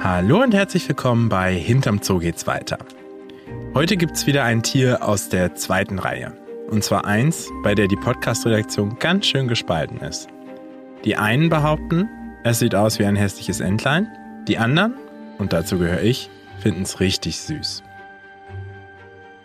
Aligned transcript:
Hallo 0.00 0.42
und 0.44 0.54
herzlich 0.54 0.88
willkommen 0.88 1.28
bei 1.28 1.52
Hinterm 1.52 2.00
Zoo 2.00 2.20
geht's 2.20 2.46
weiter. 2.46 2.78
Heute 3.74 3.96
gibt's 3.96 4.28
wieder 4.28 4.44
ein 4.44 4.62
Tier 4.62 5.02
aus 5.02 5.28
der 5.28 5.56
zweiten 5.56 5.98
Reihe. 5.98 6.36
Und 6.70 6.84
zwar 6.84 7.04
eins, 7.04 7.50
bei 7.64 7.74
der 7.74 7.88
die 7.88 7.96
Podcast-Redaktion 7.96 9.00
ganz 9.00 9.26
schön 9.26 9.48
gespalten 9.48 9.98
ist. 9.98 10.28
Die 11.04 11.16
einen 11.16 11.48
behaupten, 11.48 12.08
es 12.44 12.60
sieht 12.60 12.76
aus 12.76 13.00
wie 13.00 13.06
ein 13.06 13.16
hässliches 13.16 13.58
Entlein. 13.58 14.08
Die 14.46 14.56
anderen, 14.58 14.94
und 15.36 15.52
dazu 15.52 15.78
gehöre 15.78 16.02
ich, 16.02 16.30
finden's 16.60 17.00
richtig 17.00 17.40
süß. 17.40 17.82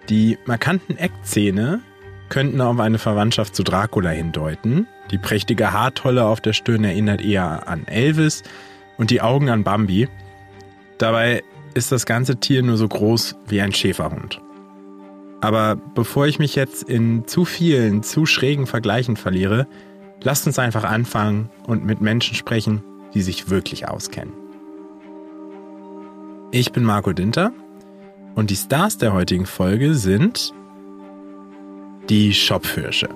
Die 0.07 0.37
markanten 0.45 0.97
Eckzähne 0.97 1.81
könnten 2.29 2.61
auf 2.61 2.79
eine 2.79 2.99
Verwandtschaft 2.99 3.55
zu 3.55 3.63
Dracula 3.63 4.11
hindeuten. 4.11 4.87
Die 5.09 5.17
prächtige 5.17 5.73
Haartolle 5.73 6.25
auf 6.25 6.41
der 6.41 6.53
Stirn 6.53 6.83
erinnert 6.83 7.21
eher 7.21 7.67
an 7.67 7.87
Elvis 7.87 8.43
und 8.97 9.09
die 9.09 9.21
Augen 9.21 9.49
an 9.49 9.63
Bambi. 9.63 10.07
Dabei 10.97 11.43
ist 11.73 11.91
das 11.91 12.05
ganze 12.05 12.37
Tier 12.37 12.63
nur 12.63 12.77
so 12.77 12.87
groß 12.87 13.35
wie 13.47 13.61
ein 13.61 13.73
Schäferhund. 13.73 14.39
Aber 15.41 15.75
bevor 15.75 16.27
ich 16.27 16.39
mich 16.39 16.55
jetzt 16.55 16.83
in 16.83 17.27
zu 17.27 17.43
vielen, 17.45 18.03
zu 18.03 18.25
schrägen 18.25 18.65
Vergleichen 18.65 19.17
verliere, 19.17 19.67
lasst 20.21 20.47
uns 20.47 20.57
einfach 20.57 20.85
anfangen 20.85 21.49
und 21.67 21.83
mit 21.83 21.99
Menschen 21.99 22.35
sprechen, 22.35 22.83
die 23.13 23.21
sich 23.21 23.49
wirklich 23.49 23.87
auskennen. 23.87 24.33
Ich 26.51 26.71
bin 26.71 26.83
Marco 26.83 27.13
Dinter 27.13 27.51
und 28.35 28.51
die 28.51 28.55
Stars 28.55 28.97
der 28.97 29.13
heutigen 29.13 29.45
Folge 29.45 29.95
sind 29.95 30.53
die 32.09 32.33
Schopfhirsche. 32.33 33.09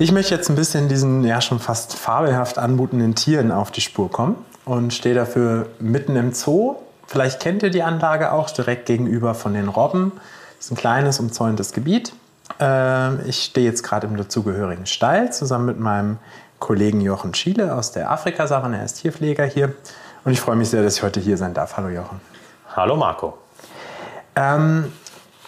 Ich 0.00 0.12
möchte 0.12 0.32
jetzt 0.32 0.48
ein 0.48 0.54
bisschen 0.54 0.88
diesen 0.88 1.24
ja 1.24 1.40
schon 1.40 1.58
fast 1.58 1.96
fabelhaft 1.96 2.56
anmutenden 2.56 3.16
Tieren 3.16 3.50
auf 3.50 3.72
die 3.72 3.80
Spur 3.80 4.08
kommen 4.08 4.36
und 4.64 4.94
stehe 4.94 5.12
dafür 5.12 5.66
mitten 5.80 6.14
im 6.14 6.32
Zoo. 6.32 6.76
Vielleicht 7.08 7.40
kennt 7.40 7.64
ihr 7.64 7.70
die 7.70 7.82
Anlage 7.82 8.30
auch 8.30 8.48
direkt 8.48 8.86
gegenüber 8.86 9.34
von 9.34 9.54
den 9.54 9.66
Robben. 9.66 10.12
Das 10.56 10.66
ist 10.66 10.70
ein 10.70 10.76
kleines 10.76 11.18
umzäuntes 11.18 11.72
Gebiet. 11.72 12.12
Ähm, 12.60 13.18
ich 13.26 13.42
stehe 13.42 13.66
jetzt 13.66 13.82
gerade 13.82 14.06
im 14.06 14.16
dazugehörigen 14.16 14.86
Stall 14.86 15.32
zusammen 15.32 15.66
mit 15.66 15.80
meinem 15.80 16.18
Kollegen 16.60 17.00
Jochen 17.00 17.34
Schiele 17.34 17.74
aus 17.74 17.90
der 17.90 18.12
Afrikasavanne. 18.12 18.78
Er 18.78 18.84
ist 18.84 19.00
Tierpfleger 19.00 19.46
hier 19.46 19.74
und 20.24 20.30
ich 20.30 20.40
freue 20.40 20.54
mich 20.54 20.70
sehr, 20.70 20.84
dass 20.84 20.96
ich 20.96 21.02
heute 21.02 21.18
hier 21.18 21.36
sein 21.36 21.54
darf. 21.54 21.76
Hallo 21.76 21.88
Jochen. 21.88 22.20
Hallo 22.76 22.94
Marco. 22.94 23.36
Ähm, 24.36 24.92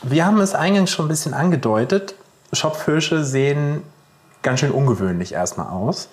wir 0.02 0.26
haben 0.26 0.40
es 0.40 0.56
eingangs 0.56 0.90
schon 0.90 1.04
ein 1.04 1.08
bisschen 1.08 1.34
angedeutet. 1.34 2.16
Schopfhirsche 2.52 3.22
sehen 3.22 3.84
ganz 4.42 4.60
schön 4.60 4.70
ungewöhnlich 4.70 5.32
erstmal 5.32 5.68
aus. 5.68 6.08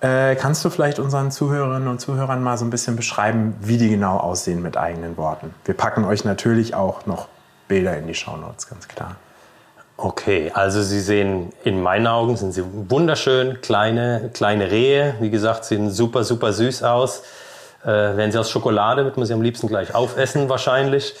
Äh, 0.00 0.36
kannst 0.36 0.64
du 0.64 0.70
vielleicht 0.70 0.98
unseren 0.98 1.30
Zuhörerinnen 1.30 1.88
und 1.88 2.00
Zuhörern 2.00 2.42
mal 2.42 2.58
so 2.58 2.64
ein 2.64 2.70
bisschen 2.70 2.96
beschreiben, 2.96 3.56
wie 3.60 3.78
die 3.78 3.88
genau 3.88 4.18
aussehen 4.18 4.60
mit 4.60 4.76
eigenen 4.76 5.16
Worten? 5.16 5.54
Wir 5.64 5.74
packen 5.74 6.04
euch 6.04 6.24
natürlich 6.24 6.74
auch 6.74 7.06
noch 7.06 7.28
Bilder 7.68 7.96
in 7.96 8.06
die 8.06 8.14
Shownotes, 8.14 8.68
ganz 8.68 8.86
klar. 8.88 9.16
Okay, 9.96 10.50
also 10.52 10.82
sie 10.82 11.00
sehen 11.00 11.52
in 11.62 11.80
meinen 11.80 12.08
Augen 12.08 12.36
sind 12.36 12.52
sie 12.52 12.64
wunderschön, 12.90 13.60
kleine, 13.60 14.30
kleine 14.34 14.70
Rehe. 14.70 15.14
Wie 15.20 15.30
gesagt, 15.30 15.64
sehen 15.64 15.88
super, 15.88 16.24
super 16.24 16.52
süß 16.52 16.82
aus. 16.82 17.22
Äh, 17.84 17.86
wären 17.86 18.32
sie 18.32 18.38
aus 18.38 18.50
Schokolade, 18.50 19.04
wird 19.04 19.16
man 19.16 19.24
sie 19.24 19.34
am 19.34 19.42
liebsten 19.42 19.68
gleich 19.68 19.94
aufessen 19.94 20.48
wahrscheinlich. 20.48 21.14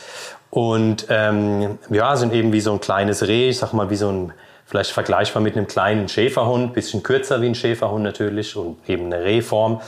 Und 0.50 1.06
ähm, 1.08 1.78
ja, 1.88 2.16
sind 2.16 2.32
eben 2.32 2.52
wie 2.52 2.60
so 2.60 2.72
ein 2.72 2.80
kleines 2.80 3.26
Reh, 3.26 3.48
ich 3.50 3.58
sag 3.58 3.72
mal 3.72 3.90
wie 3.90 3.96
so 3.96 4.10
ein 4.10 4.32
vielleicht 4.66 4.90
vergleichbar 4.92 5.42
mit 5.42 5.56
einem 5.56 5.66
kleinen 5.66 6.08
Schäferhund, 6.08 6.74
bisschen 6.74 7.02
kürzer 7.02 7.40
wie 7.42 7.46
ein 7.46 7.54
Schäferhund 7.54 8.02
natürlich 8.02 8.56
und 8.56 8.78
eben 8.88 9.06
eine 9.06 9.24
Rehform. 9.24 9.80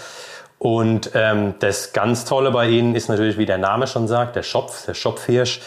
Und 0.59 1.11
ähm, 1.15 1.55
das 1.59 1.93
ganz 1.93 2.25
Tolle 2.25 2.51
bei 2.51 2.69
ihnen 2.69 2.95
ist 2.95 3.09
natürlich, 3.09 3.37
wie 3.37 3.47
der 3.47 3.59
Name 3.59 3.87
schon 3.87 4.09
sagt, 4.09 4.37
der 4.37 4.43
Schopf, 4.43 4.87
der 4.87 4.95
Schopfhirsch. 4.95 5.61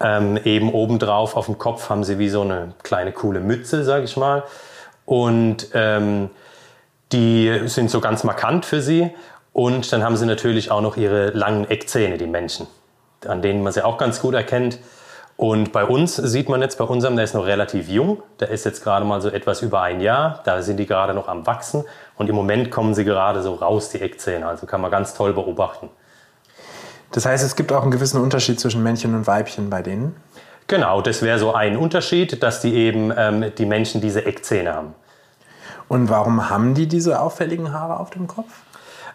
Ähm, 0.00 0.36
eben 0.44 0.72
obendrauf 0.72 1.36
auf 1.36 1.46
dem 1.46 1.58
Kopf 1.58 1.88
haben 1.88 2.02
sie 2.02 2.18
wie 2.18 2.28
so 2.28 2.40
eine 2.40 2.72
kleine 2.82 3.12
coole 3.12 3.38
Mütze, 3.38 3.84
sage 3.84 4.04
ich 4.04 4.16
mal. 4.16 4.42
Und 5.04 5.68
ähm, 5.74 6.30
die 7.12 7.62
sind 7.66 7.90
so 7.90 8.00
ganz 8.00 8.24
markant 8.24 8.64
für 8.64 8.80
sie. 8.80 9.10
Und 9.52 9.92
dann 9.92 10.02
haben 10.02 10.16
sie 10.16 10.26
natürlich 10.26 10.70
auch 10.70 10.80
noch 10.80 10.96
ihre 10.96 11.30
langen 11.30 11.68
Eckzähne, 11.68 12.18
die 12.18 12.26
Menschen, 12.26 12.66
an 13.26 13.42
denen 13.42 13.62
man 13.62 13.72
sie 13.72 13.84
auch 13.84 13.98
ganz 13.98 14.20
gut 14.20 14.34
erkennt. 14.34 14.78
Und 15.42 15.72
bei 15.72 15.84
uns 15.84 16.14
sieht 16.14 16.48
man 16.48 16.62
jetzt, 16.62 16.78
bei 16.78 16.84
unserem, 16.84 17.16
der 17.16 17.24
ist 17.24 17.34
noch 17.34 17.46
relativ 17.46 17.88
jung, 17.88 18.22
der 18.38 18.50
ist 18.50 18.64
jetzt 18.64 18.84
gerade 18.84 19.04
mal 19.04 19.20
so 19.20 19.28
etwas 19.28 19.60
über 19.60 19.82
ein 19.82 20.00
Jahr, 20.00 20.40
da 20.44 20.62
sind 20.62 20.76
die 20.76 20.86
gerade 20.86 21.14
noch 21.14 21.26
am 21.26 21.48
Wachsen 21.48 21.82
und 22.16 22.30
im 22.30 22.36
Moment 22.36 22.70
kommen 22.70 22.94
sie 22.94 23.04
gerade 23.04 23.42
so 23.42 23.54
raus, 23.54 23.88
die 23.88 24.00
Eckzähne, 24.00 24.46
also 24.46 24.66
kann 24.66 24.80
man 24.80 24.92
ganz 24.92 25.14
toll 25.14 25.32
beobachten. 25.32 25.88
Das 27.10 27.26
heißt, 27.26 27.42
es 27.42 27.56
gibt 27.56 27.72
auch 27.72 27.82
einen 27.82 27.90
gewissen 27.90 28.22
Unterschied 28.22 28.60
zwischen 28.60 28.84
Männchen 28.84 29.16
und 29.16 29.26
Weibchen 29.26 29.68
bei 29.68 29.82
denen? 29.82 30.14
Genau, 30.68 31.02
das 31.02 31.22
wäre 31.22 31.40
so 31.40 31.52
ein 31.52 31.76
Unterschied, 31.76 32.40
dass 32.40 32.60
die 32.60 32.74
eben 32.76 33.12
ähm, 33.16 33.52
die 33.58 33.66
Menschen 33.66 34.00
diese 34.00 34.24
Eckzähne 34.24 34.72
haben. 34.72 34.94
Und 35.88 36.08
warum 36.08 36.50
haben 36.50 36.74
die 36.74 36.86
diese 36.86 37.20
auffälligen 37.20 37.72
Haare 37.72 37.98
auf 37.98 38.10
dem 38.10 38.28
Kopf? 38.28 38.52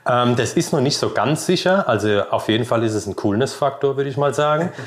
Ähm, 0.06 0.36
das 0.36 0.56
ist 0.56 0.74
noch 0.74 0.82
nicht 0.82 0.98
so 0.98 1.12
ganz 1.12 1.46
sicher. 1.46 1.88
Also 1.88 2.24
auf 2.32 2.50
jeden 2.50 2.66
Fall 2.66 2.84
ist 2.84 2.96
es 2.96 3.08
ein 3.08 3.16
Coolness-Faktor, 3.16 3.96
würde 3.96 4.10
ich 4.10 4.18
mal 4.18 4.34
sagen. 4.34 4.74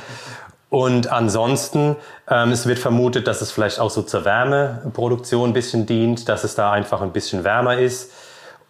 Und 0.70 1.10
ansonsten, 1.10 1.96
ähm, 2.28 2.52
es 2.52 2.66
wird 2.66 2.78
vermutet, 2.78 3.26
dass 3.26 3.40
es 3.40 3.50
vielleicht 3.50 3.80
auch 3.80 3.90
so 3.90 4.02
zur 4.02 4.24
Wärmeproduktion 4.24 5.50
ein 5.50 5.52
bisschen 5.52 5.84
dient, 5.84 6.28
dass 6.28 6.44
es 6.44 6.54
da 6.54 6.70
einfach 6.70 7.02
ein 7.02 7.12
bisschen 7.12 7.42
wärmer 7.42 7.78
ist. 7.78 8.12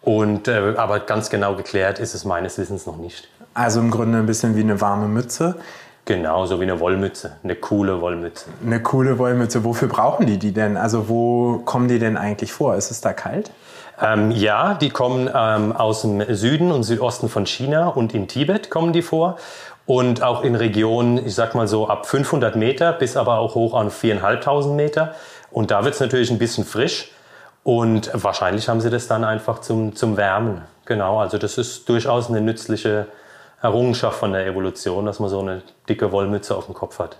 Und, 0.01 0.47
äh, 0.47 0.73
aber 0.77 0.99
ganz 1.01 1.29
genau 1.29 1.55
geklärt 1.55 1.99
ist 1.99 2.15
es 2.15 2.25
meines 2.25 2.57
Wissens 2.57 2.87
noch 2.87 2.97
nicht. 2.97 3.27
Also 3.53 3.79
im 3.79 3.91
Grunde 3.91 4.17
ein 4.17 4.25
bisschen 4.25 4.55
wie 4.55 4.61
eine 4.61 4.81
warme 4.81 5.07
Mütze. 5.07 5.55
Genau, 6.05 6.47
so 6.47 6.59
wie 6.59 6.63
eine 6.63 6.79
Wollmütze, 6.79 7.37
eine 7.43 7.55
coole 7.55 8.01
Wollmütze. 8.01 8.45
Eine 8.65 8.81
coole 8.81 9.19
Wollmütze. 9.19 9.63
Wofür 9.63 9.87
brauchen 9.87 10.25
die 10.25 10.39
die 10.39 10.51
denn? 10.51 10.77
Also 10.77 11.07
wo 11.07 11.61
kommen 11.63 11.87
die 11.87 11.99
denn 11.99 12.17
eigentlich 12.17 12.51
vor? 12.51 12.75
Ist 12.75 12.89
es 12.89 13.01
da 13.01 13.13
kalt? 13.13 13.51
Ähm, 14.01 14.31
ja, 14.31 14.73
die 14.73 14.89
kommen 14.89 15.29
ähm, 15.33 15.71
aus 15.75 16.01
dem 16.01 16.23
Süden 16.33 16.71
und 16.71 16.81
Südosten 16.83 17.29
von 17.29 17.45
China 17.45 17.87
und 17.87 18.15
in 18.15 18.27
Tibet 18.27 18.71
kommen 18.71 18.93
die 18.93 19.03
vor 19.03 19.37
und 19.85 20.23
auch 20.23 20.43
in 20.43 20.55
Regionen, 20.55 21.25
ich 21.25 21.35
sag 21.35 21.55
mal 21.55 21.67
so 21.67 21.87
ab 21.87 22.05
500 22.05 22.55
Meter 22.55 22.93
bis 22.93 23.17
aber 23.17 23.39
auch 23.39 23.55
hoch 23.55 23.73
an 23.73 23.89
4.500 23.89 24.73
Meter. 24.73 25.15
Und 25.49 25.71
da 25.71 25.83
wird 25.83 25.95
es 25.95 25.99
natürlich 25.99 26.31
ein 26.31 26.37
bisschen 26.37 26.65
frisch 26.65 27.11
und 27.63 28.09
wahrscheinlich 28.13 28.69
haben 28.69 28.81
sie 28.81 28.89
das 28.89 29.07
dann 29.07 29.23
einfach 29.23 29.59
zum, 29.59 29.95
zum 29.95 30.17
Wärmen. 30.17 30.61
Genau, 30.85 31.19
also 31.19 31.37
das 31.37 31.57
ist 31.57 31.87
durchaus 31.89 32.29
eine 32.29 32.41
nützliche 32.41 33.07
Errungenschaft 33.61 34.17
von 34.17 34.33
der 34.33 34.47
Evolution, 34.47 35.05
dass 35.05 35.19
man 35.19 35.29
so 35.29 35.39
eine 35.39 35.61
dicke 35.87 36.11
Wollmütze 36.11 36.55
auf 36.55 36.65
dem 36.65 36.73
Kopf 36.73 36.99
hat. 36.99 37.17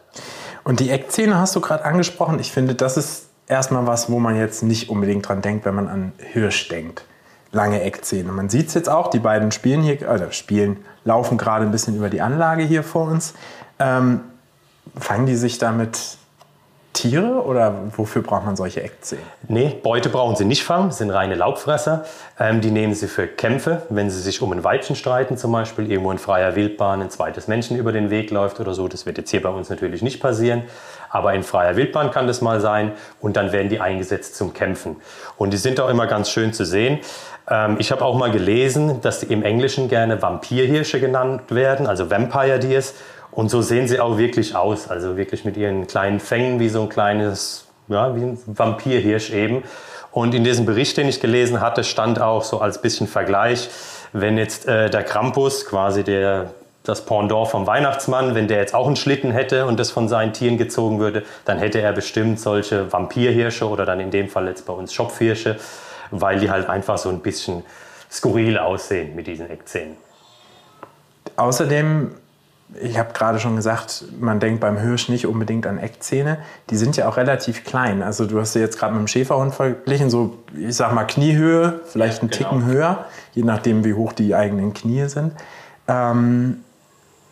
Und 0.63 0.79
die 0.79 0.89
Eckzähne 0.89 1.37
hast 1.37 1.55
du 1.55 1.61
gerade 1.61 1.85
angesprochen. 1.85 2.39
Ich 2.39 2.51
finde, 2.51 2.73
das 2.73 2.97
ist 2.97 3.29
erstmal 3.47 3.85
was, 3.85 4.09
wo 4.09 4.19
man 4.19 4.35
jetzt 4.35 4.63
nicht 4.63 4.89
unbedingt 4.89 5.27
dran 5.27 5.41
denkt, 5.41 5.65
wenn 5.65 5.75
man 5.75 5.87
an 5.87 6.13
Hirsch 6.17 6.69
denkt 6.69 7.03
lange 7.51 7.81
Eckzähne. 7.81 8.31
Man 8.31 8.49
sieht 8.49 8.67
es 8.69 8.73
jetzt 8.73 8.89
auch, 8.89 9.09
die 9.09 9.19
beiden 9.19 9.51
spielen 9.51 9.81
hier, 9.81 10.09
oder 10.09 10.31
spielen, 10.31 10.77
laufen 11.03 11.37
gerade 11.37 11.65
ein 11.65 11.71
bisschen 11.71 11.95
über 11.95 12.09
die 12.09 12.21
Anlage 12.21 12.63
hier 12.63 12.83
vor 12.83 13.09
uns. 13.09 13.33
Ähm, 13.79 14.21
fangen 14.97 15.25
die 15.25 15.35
sich 15.35 15.57
damit 15.57 16.17
Tiere 16.93 17.45
oder 17.45 17.73
wofür 17.95 18.21
braucht 18.21 18.45
man 18.45 18.55
solche 18.55 18.83
Eckzähne? 18.83 19.21
Nee, 19.47 19.75
Beute 19.81 20.09
brauchen 20.09 20.35
sie 20.35 20.43
nicht 20.43 20.63
fangen, 20.63 20.91
sind 20.91 21.09
reine 21.09 21.35
Laubfresser. 21.35 22.05
Ähm, 22.39 22.59
die 22.59 22.71
nehmen 22.71 22.93
sie 22.93 23.07
für 23.07 23.27
Kämpfe, 23.27 23.83
wenn 23.89 24.09
sie 24.09 24.19
sich 24.19 24.41
um 24.41 24.51
ein 24.51 24.63
Weibchen 24.63 24.95
streiten 24.95 25.37
zum 25.37 25.51
Beispiel, 25.53 25.89
irgendwo 25.89 26.11
in 26.11 26.17
freier 26.17 26.55
Wildbahn 26.55 27.01
ein 27.01 27.09
zweites 27.09 27.47
Menschen 27.47 27.77
über 27.77 27.91
den 27.91 28.09
Weg 28.09 28.29
läuft 28.29 28.59
oder 28.59 28.73
so. 28.73 28.87
Das 28.87 29.05
wird 29.05 29.17
jetzt 29.17 29.31
hier 29.31 29.41
bei 29.41 29.49
uns 29.49 29.69
natürlich 29.69 30.01
nicht 30.01 30.19
passieren, 30.19 30.63
aber 31.09 31.33
in 31.33 31.43
freier 31.43 31.75
Wildbahn 31.77 32.11
kann 32.11 32.27
das 32.27 32.41
mal 32.41 32.59
sein 32.59 32.91
und 33.21 33.37
dann 33.37 33.51
werden 33.53 33.69
die 33.69 33.79
eingesetzt 33.79 34.35
zum 34.35 34.53
Kämpfen. 34.53 34.97
Und 35.37 35.53
die 35.53 35.57
sind 35.57 35.79
auch 35.79 35.89
immer 35.89 36.07
ganz 36.07 36.29
schön 36.29 36.51
zu 36.51 36.65
sehen. 36.65 36.99
Ähm, 37.49 37.77
ich 37.79 37.91
habe 37.91 38.03
auch 38.05 38.17
mal 38.17 38.31
gelesen, 38.31 39.01
dass 39.01 39.19
die 39.19 39.31
im 39.31 39.43
Englischen 39.43 39.87
gerne 39.87 40.21
Vampirhirsche 40.21 40.99
genannt 40.99 41.51
werden, 41.51 41.87
also 41.87 42.09
Vampire 42.09 42.59
Deers. 42.59 42.95
Und 43.31 43.49
so 43.49 43.61
sehen 43.61 43.87
sie 43.87 43.99
auch 43.99 44.17
wirklich 44.17 44.55
aus, 44.55 44.89
also 44.89 45.17
wirklich 45.17 45.45
mit 45.45 45.57
ihren 45.57 45.87
kleinen 45.87 46.19
Fängen 46.19 46.59
wie 46.59 46.69
so 46.69 46.83
ein 46.83 46.89
kleines, 46.89 47.67
ja, 47.87 48.15
wie 48.15 48.23
ein 48.23 48.39
Vampirhirsch 48.45 49.31
eben. 49.31 49.63
Und 50.11 50.35
in 50.35 50.43
diesem 50.43 50.65
Bericht, 50.65 50.97
den 50.97 51.07
ich 51.07 51.21
gelesen 51.21 51.61
hatte, 51.61 51.83
stand 51.83 52.19
auch 52.19 52.43
so 52.43 52.59
als 52.59 52.81
bisschen 52.81 53.07
Vergleich, 53.07 53.69
wenn 54.11 54.37
jetzt 54.37 54.67
äh, 54.67 54.89
der 54.89 55.03
Krampus, 55.03 55.65
quasi 55.65 56.03
der, 56.03 56.51
das 56.83 57.05
Pendant 57.05 57.47
vom 57.47 57.65
Weihnachtsmann, 57.65 58.35
wenn 58.35 58.49
der 58.49 58.57
jetzt 58.57 58.75
auch 58.75 58.87
einen 58.87 58.97
Schlitten 58.97 59.31
hätte 59.31 59.65
und 59.65 59.79
das 59.79 59.91
von 59.91 60.09
seinen 60.09 60.33
Tieren 60.33 60.57
gezogen 60.57 60.99
würde, 60.99 61.23
dann 61.45 61.59
hätte 61.59 61.79
er 61.79 61.93
bestimmt 61.93 62.39
solche 62.39 62.91
Vampirhirsche 62.91 63.69
oder 63.69 63.85
dann 63.85 64.01
in 64.01 64.11
dem 64.11 64.27
Fall 64.27 64.47
jetzt 64.47 64.65
bei 64.65 64.73
uns 64.73 64.93
Schopfhirsche 64.93 65.57
weil 66.11 66.39
die 66.39 66.51
halt 66.51 66.69
einfach 66.69 66.97
so 66.97 67.09
ein 67.09 67.21
bisschen 67.21 67.63
skurril 68.11 68.57
aussehen 68.57 69.15
mit 69.15 69.27
diesen 69.27 69.49
Eckzähnen. 69.49 69.95
Außerdem 71.37 72.15
ich 72.79 72.97
habe 72.97 73.13
gerade 73.13 73.39
schon 73.39 73.55
gesagt, 73.55 74.05
man 74.19 74.39
denkt 74.39 74.61
beim 74.61 74.77
Hirsch 74.77 75.09
nicht 75.09 75.27
unbedingt 75.27 75.67
an 75.67 75.77
Eckzähne. 75.77 76.37
Die 76.69 76.77
sind 76.77 76.95
ja 76.95 77.09
auch 77.09 77.17
relativ 77.17 77.63
klein. 77.63 78.01
Also 78.01 78.25
du 78.25 78.39
hast 78.39 78.53
sie 78.53 78.59
jetzt 78.59 78.79
gerade 78.79 78.93
mit 78.93 79.01
dem 79.01 79.07
Schäferhund 79.07 79.53
verglichen, 79.53 80.09
so 80.09 80.37
ich 80.57 80.75
sag 80.75 80.93
mal 80.93 81.03
Kniehöhe, 81.05 81.81
vielleicht 81.85 82.21
einen 82.21 82.29
genau. 82.29 82.49
Ticken 82.49 82.65
höher, 82.65 83.05
je 83.33 83.43
nachdem 83.43 83.83
wie 83.83 83.93
hoch 83.93 84.13
die 84.13 84.35
eigenen 84.35 84.73
Knie 84.73 85.07
sind. 85.07 85.33
Ähm, 85.87 86.63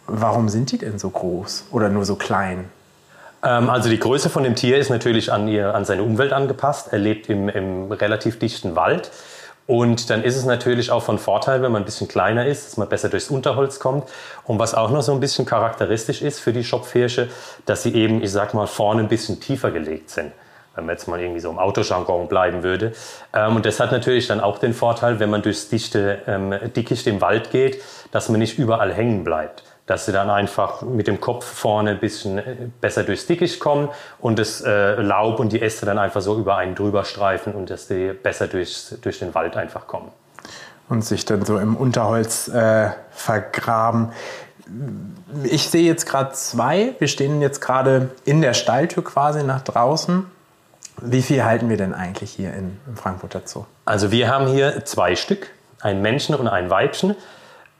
warum 0.08 0.50
sind 0.50 0.72
die 0.72 0.78
denn 0.78 1.00
so 1.00 1.10
groß 1.10 1.68
oder 1.72 1.90
nur 1.90 2.04
so 2.04 2.16
klein? 2.16 2.66
Ähm, 3.44 3.70
also 3.70 3.90
die 3.90 4.00
Größe 4.00 4.30
von 4.30 4.44
dem 4.44 4.56
Tier 4.56 4.78
ist 4.78 4.90
natürlich 4.90 5.32
an, 5.32 5.48
ihr, 5.48 5.74
an 5.74 5.86
seine 5.86 6.04
Umwelt 6.04 6.34
angepasst. 6.34 6.90
Er 6.92 7.00
lebt 7.00 7.30
im, 7.30 7.48
im 7.50 7.92
relativ 7.92 8.40
dichten 8.40 8.76
Wald. 8.76 9.12
Und 9.70 10.10
dann 10.10 10.24
ist 10.24 10.36
es 10.36 10.46
natürlich 10.46 10.90
auch 10.90 11.04
von 11.04 11.20
Vorteil, 11.20 11.62
wenn 11.62 11.72
man 11.72 11.84
ein 11.84 11.86
bisschen 11.86 12.08
kleiner 12.08 12.48
ist, 12.48 12.66
dass 12.66 12.78
man 12.78 12.90
besser 12.90 13.08
durchs 13.08 13.30
Unterholz 13.30 13.80
kommt. 13.80 14.10
Und 14.46 14.58
was 14.58 14.74
auch 14.74 14.90
noch 14.90 15.04
so 15.04 15.12
ein 15.12 15.20
bisschen 15.20 15.46
charakteristisch 15.46 16.24
ist 16.24 16.40
für 16.40 16.52
die 16.52 16.64
Schopfhirsche, 16.64 17.30
dass 17.68 17.84
sie 17.84 17.94
eben, 17.94 18.24
ich 18.24 18.32
sag 18.32 18.56
mal, 18.56 18.66
vorne 18.66 19.02
ein 19.02 19.10
bisschen 19.10 19.40
tiefer 19.40 19.70
gelegt 19.70 20.10
sind. 20.10 20.32
Wenn 20.74 20.88
man 20.88 20.96
jetzt 20.96 21.08
mal 21.08 21.22
irgendwie 21.22 21.40
so 21.40 21.52
im 21.52 21.60
Autojargon 21.60 22.28
bleiben 22.28 22.64
würde. 22.64 22.94
Ähm, 23.32 23.58
und 23.58 23.66
das 23.68 23.80
hat 23.80 23.92
natürlich 23.92 24.26
dann 24.26 24.40
auch 24.40 24.58
den 24.58 24.74
Vorteil, 24.74 25.20
wenn 25.20 25.30
man 25.30 25.44
durchs 25.44 25.70
dichte 25.70 26.18
ähm, 26.26 26.56
Dickicht 26.76 27.06
im 27.06 27.22
Wald 27.22 27.52
geht, 27.52 27.80
dass 28.10 28.28
man 28.28 28.40
nicht 28.40 28.58
überall 28.58 28.92
hängen 28.92 29.24
bleibt 29.24 29.62
dass 29.90 30.06
sie 30.06 30.12
dann 30.12 30.30
einfach 30.30 30.84
mit 30.84 31.08
dem 31.08 31.20
Kopf 31.20 31.44
vorne 31.44 31.92
ein 31.92 32.00
bisschen 32.00 32.38
äh, 32.38 32.56
besser 32.80 33.04
durchs 33.04 33.26
Dickicht 33.26 33.60
kommen 33.60 33.90
und 34.20 34.38
das 34.38 34.62
äh, 34.62 34.94
Laub 35.02 35.40
und 35.40 35.52
die 35.52 35.64
Äste 35.64 35.88
dann 35.88 35.98
einfach 35.98 36.22
so 36.22 36.38
über 36.38 36.58
einen 36.58 36.76
drüber 36.76 37.06
streifen 37.06 37.54
und 37.54 37.72
dass 37.72 37.88
die 37.88 38.14
besser 38.14 38.48
durchs, 38.48 38.96
durch 39.02 39.18
den 39.18 39.34
Wald 39.34 39.58
einfach 39.58 39.88
kommen. 39.88 40.12
Und 40.90 41.04
sich 41.04 41.26
dann 41.26 41.44
so 41.44 41.58
im 41.58 41.76
Unterholz 41.76 42.50
äh, 42.50 42.92
vergraben. 43.10 44.12
Ich 45.44 45.72
sehe 45.72 45.88
jetzt 45.88 46.06
gerade 46.06 46.34
zwei. 46.34 46.94
Wir 47.00 47.08
stehen 47.08 47.42
jetzt 47.42 47.60
gerade 47.60 48.12
in 48.26 48.42
der 48.42 48.54
Stalltür 48.54 49.04
quasi 49.04 49.44
nach 49.44 49.62
draußen. 49.62 50.30
Wie 51.02 51.24
viel 51.24 51.44
halten 51.44 51.68
wir 51.68 51.78
denn 51.78 51.96
eigentlich 51.96 52.30
hier 52.32 52.54
in, 52.54 52.78
im 52.86 52.96
Frankfurter 52.96 53.42
Zoo? 53.44 53.66
Also 53.86 54.12
wir 54.12 54.30
haben 54.30 54.46
hier 54.46 54.86
zwei 54.86 55.16
Stück, 55.16 55.50
ein 55.82 56.04
Männchen 56.04 56.36
und 56.36 56.48
ein 56.48 56.70
Weibchen. 56.70 57.16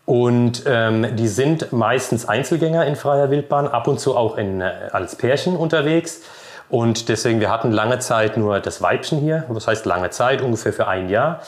Und 0.10 0.64
ähm, 0.66 1.16
die 1.18 1.28
sind 1.28 1.72
meistens 1.72 2.28
Einzelgänger 2.28 2.84
in 2.88 2.96
freier 2.96 3.30
Wildbahn, 3.30 3.68
ab 3.68 3.88
und 3.88 4.00
zu 4.00 4.18
auch 4.18 4.40
in, 4.40 4.60
äh, 4.60 4.90
als 4.92 5.16
Pärchen 5.16 5.56
unterwegs. 5.56 6.22
Und 6.68 7.10
deswegen, 7.10 7.40
wir 7.40 7.52
hatten 7.52 7.72
lange 7.72 8.00
Zeit 8.00 8.36
nur 8.36 8.60
das 8.60 8.82
Weibchen 8.82 9.20
hier. 9.20 9.46
Das 9.54 9.68
heißt 9.68 9.86
lange 9.86 10.10
Zeit, 10.10 10.42
ungefähr 10.42 10.74
für 10.74 10.88
ein 10.88 11.10
Jahr. 11.10 11.42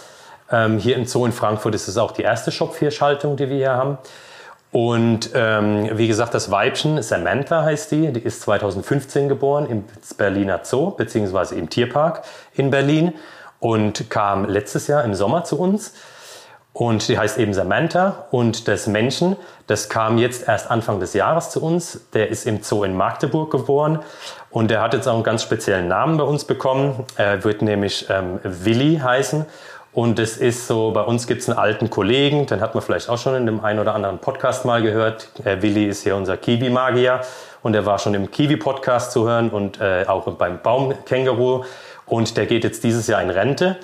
Ähm, 0.52 0.78
hier 0.78 0.96
im 0.96 1.06
Zoo 1.06 1.26
in 1.26 1.32
Frankfurt 1.32 1.74
ist 1.74 1.88
es 1.88 1.98
auch 1.98 2.12
die 2.12 2.22
erste 2.22 2.52
Shop-4-Schaltung, 2.52 3.36
die 3.36 3.50
wir 3.50 3.58
hier 3.58 3.72
haben. 3.72 3.98
Und 4.72 5.32
ähm, 5.34 5.90
wie 5.98 6.08
gesagt, 6.08 6.36
das 6.36 6.52
Weibchen, 6.52 7.02
Samantha 7.02 7.64
heißt 7.64 7.92
die, 7.92 8.14
die 8.14 8.20
ist 8.20 8.44
2015 8.44 9.28
geboren 9.28 9.66
im 9.66 9.86
Berliner 10.20 10.60
Zoo, 10.62 10.92
beziehungsweise 10.92 11.56
im 11.56 11.68
Tierpark 11.72 12.22
in 12.54 12.70
Berlin 12.70 13.14
und 13.60 14.12
kam 14.12 14.46
letztes 14.46 14.86
Jahr 14.86 15.04
im 15.04 15.16
Sommer 15.16 15.46
zu 15.46 15.60
uns. 15.60 15.96
Und 16.74 17.08
die 17.10 17.18
heißt 17.18 17.38
eben 17.38 17.54
Samantha. 17.54 18.28
Und 18.32 18.68
das 18.68 18.88
Männchen, 18.88 19.36
das 19.68 19.90
kam 19.90 20.18
jetzt 20.18 20.48
erst 20.48 20.72
Anfang 20.72 21.00
des 21.00 21.14
Jahres 21.14 21.50
zu 21.50 21.62
uns. 21.62 22.02
Der 22.14 22.30
ist 22.30 22.48
im 22.48 22.64
Zoo 22.64 22.84
in 22.84 22.96
Magdeburg 22.96 23.52
geboren. 23.52 24.00
Und 24.50 24.72
der 24.72 24.82
hat 24.82 24.94
jetzt 24.94 25.08
auch 25.08 25.16
einen 25.16 25.24
ganz 25.24 25.44
speziellen 25.44 25.88
Namen 25.88 26.18
bei 26.18 26.24
uns 26.24 26.46
bekommen. 26.46 27.06
Er 27.18 27.44
wird 27.44 27.62
nämlich 27.62 28.08
ähm, 28.10 28.40
Willi 28.44 29.00
heißen. 29.04 29.46
Und 29.94 30.20
es 30.20 30.38
ist 30.38 30.68
so, 30.68 30.92
bei 30.92 31.02
uns 31.02 31.28
gibt 31.28 31.42
es 31.42 31.50
einen 31.50 31.60
alten 31.60 31.90
Kollegen, 31.90 32.46
den 32.46 32.62
hat 32.62 32.76
man 32.76 32.82
vielleicht 32.82 33.10
auch 33.10 33.18
schon 33.18 33.36
in 33.36 33.46
dem 33.46 33.62
einen 33.62 33.80
oder 33.80 33.94
anderen 33.94 34.20
Podcast 34.20 34.64
mal 34.64 34.82
gehört. 34.82 35.28
Äh, 35.44 35.62
Willi 35.62 35.86
ist 35.86 36.04
hier 36.04 36.16
unser 36.16 36.38
Kiwi-Magier 36.38 37.20
und 37.62 37.76
er 37.76 37.86
war 37.86 38.00
schon 38.00 38.14
im 38.14 38.32
Kiwi-Podcast 38.32 39.12
zu 39.12 39.28
hören 39.28 39.50
und 39.50 39.82
äh, 39.82 40.06
auch 40.08 40.32
beim 40.32 40.62
Baumkänguru. 40.62 41.66
Und 42.06 42.38
der 42.38 42.46
geht 42.46 42.64
jetzt 42.64 42.86
dieses 42.86 43.08
Jahr 43.08 43.22
in 43.22 43.30
Rente. 43.30 43.78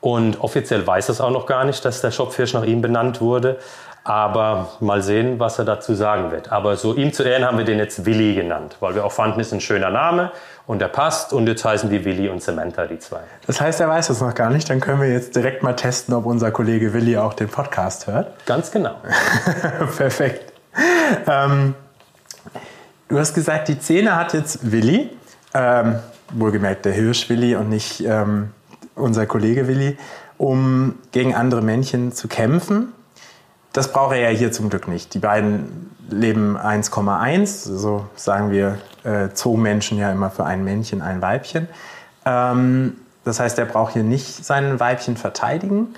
Und 0.00 0.40
offiziell 0.40 0.86
weiß 0.86 1.08
es 1.08 1.20
auch 1.20 1.30
noch 1.30 1.46
gar 1.46 1.64
nicht, 1.64 1.84
dass 1.84 2.00
der 2.00 2.10
Schopfhirsch 2.10 2.54
nach 2.54 2.64
ihm 2.64 2.82
benannt 2.82 3.20
wurde. 3.20 3.58
Aber 4.04 4.68
mal 4.78 5.02
sehen, 5.02 5.40
was 5.40 5.58
er 5.58 5.64
dazu 5.64 5.94
sagen 5.94 6.30
wird. 6.30 6.52
Aber 6.52 6.76
so 6.76 6.94
ihm 6.94 7.12
zu 7.12 7.24
Ehren 7.24 7.44
haben 7.44 7.58
wir 7.58 7.64
den 7.64 7.78
jetzt 7.78 8.06
Willi 8.06 8.36
genannt, 8.36 8.76
weil 8.78 8.94
wir 8.94 9.04
auch 9.04 9.10
fanden, 9.10 9.40
ist 9.40 9.52
ein 9.52 9.60
schöner 9.60 9.90
Name 9.90 10.30
und 10.68 10.78
der 10.78 10.86
passt. 10.86 11.32
Und 11.32 11.48
jetzt 11.48 11.64
heißen 11.64 11.90
die 11.90 12.04
Willi 12.04 12.28
und 12.28 12.40
Samantha, 12.40 12.86
die 12.86 13.00
zwei. 13.00 13.18
Das 13.48 13.60
heißt, 13.60 13.80
er 13.80 13.88
weiß 13.88 14.10
es 14.10 14.20
noch 14.20 14.32
gar 14.32 14.50
nicht. 14.50 14.70
Dann 14.70 14.80
können 14.80 15.00
wir 15.00 15.10
jetzt 15.10 15.34
direkt 15.34 15.64
mal 15.64 15.74
testen, 15.74 16.14
ob 16.14 16.24
unser 16.24 16.52
Kollege 16.52 16.92
Willi 16.92 17.18
auch 17.18 17.34
den 17.34 17.48
Podcast 17.48 18.06
hört. 18.06 18.46
Ganz 18.46 18.70
genau. 18.70 18.94
Perfekt. 19.96 20.52
Ähm, 21.26 21.74
du 23.08 23.18
hast 23.18 23.34
gesagt, 23.34 23.66
die 23.66 23.80
Szene 23.80 24.14
hat 24.14 24.34
jetzt 24.34 24.70
Willi. 24.70 25.10
Ähm, 25.52 25.98
wohlgemerkt 26.32 26.84
der 26.84 26.92
Hirsch 26.92 27.28
Willi 27.28 27.56
und 27.56 27.68
nicht 27.68 28.04
ähm, 28.04 28.52
unser 28.96 29.26
Kollege 29.26 29.68
Willi, 29.68 29.96
um 30.38 30.96
gegen 31.12 31.34
andere 31.34 31.62
Männchen 31.62 32.12
zu 32.12 32.28
kämpfen. 32.28 32.92
Das 33.72 33.92
braucht 33.92 34.14
er 34.14 34.30
ja 34.30 34.36
hier 34.36 34.52
zum 34.52 34.70
Glück 34.70 34.88
nicht. 34.88 35.14
Die 35.14 35.18
beiden 35.18 35.94
leben 36.08 36.56
1,1, 36.56 37.46
so 37.46 38.06
sagen 38.16 38.50
wir 38.50 38.78
äh, 39.04 39.30
Zoomenschen 39.34 39.98
ja 39.98 40.10
immer 40.10 40.30
für 40.30 40.44
ein 40.44 40.64
Männchen, 40.64 41.02
ein 41.02 41.20
Weibchen. 41.20 41.68
Ähm, 42.24 42.96
das 43.24 43.40
heißt, 43.40 43.58
er 43.58 43.66
braucht 43.66 43.92
hier 43.92 44.02
nicht 44.02 44.44
sein 44.44 44.80
Weibchen 44.80 45.16
verteidigen 45.16 45.94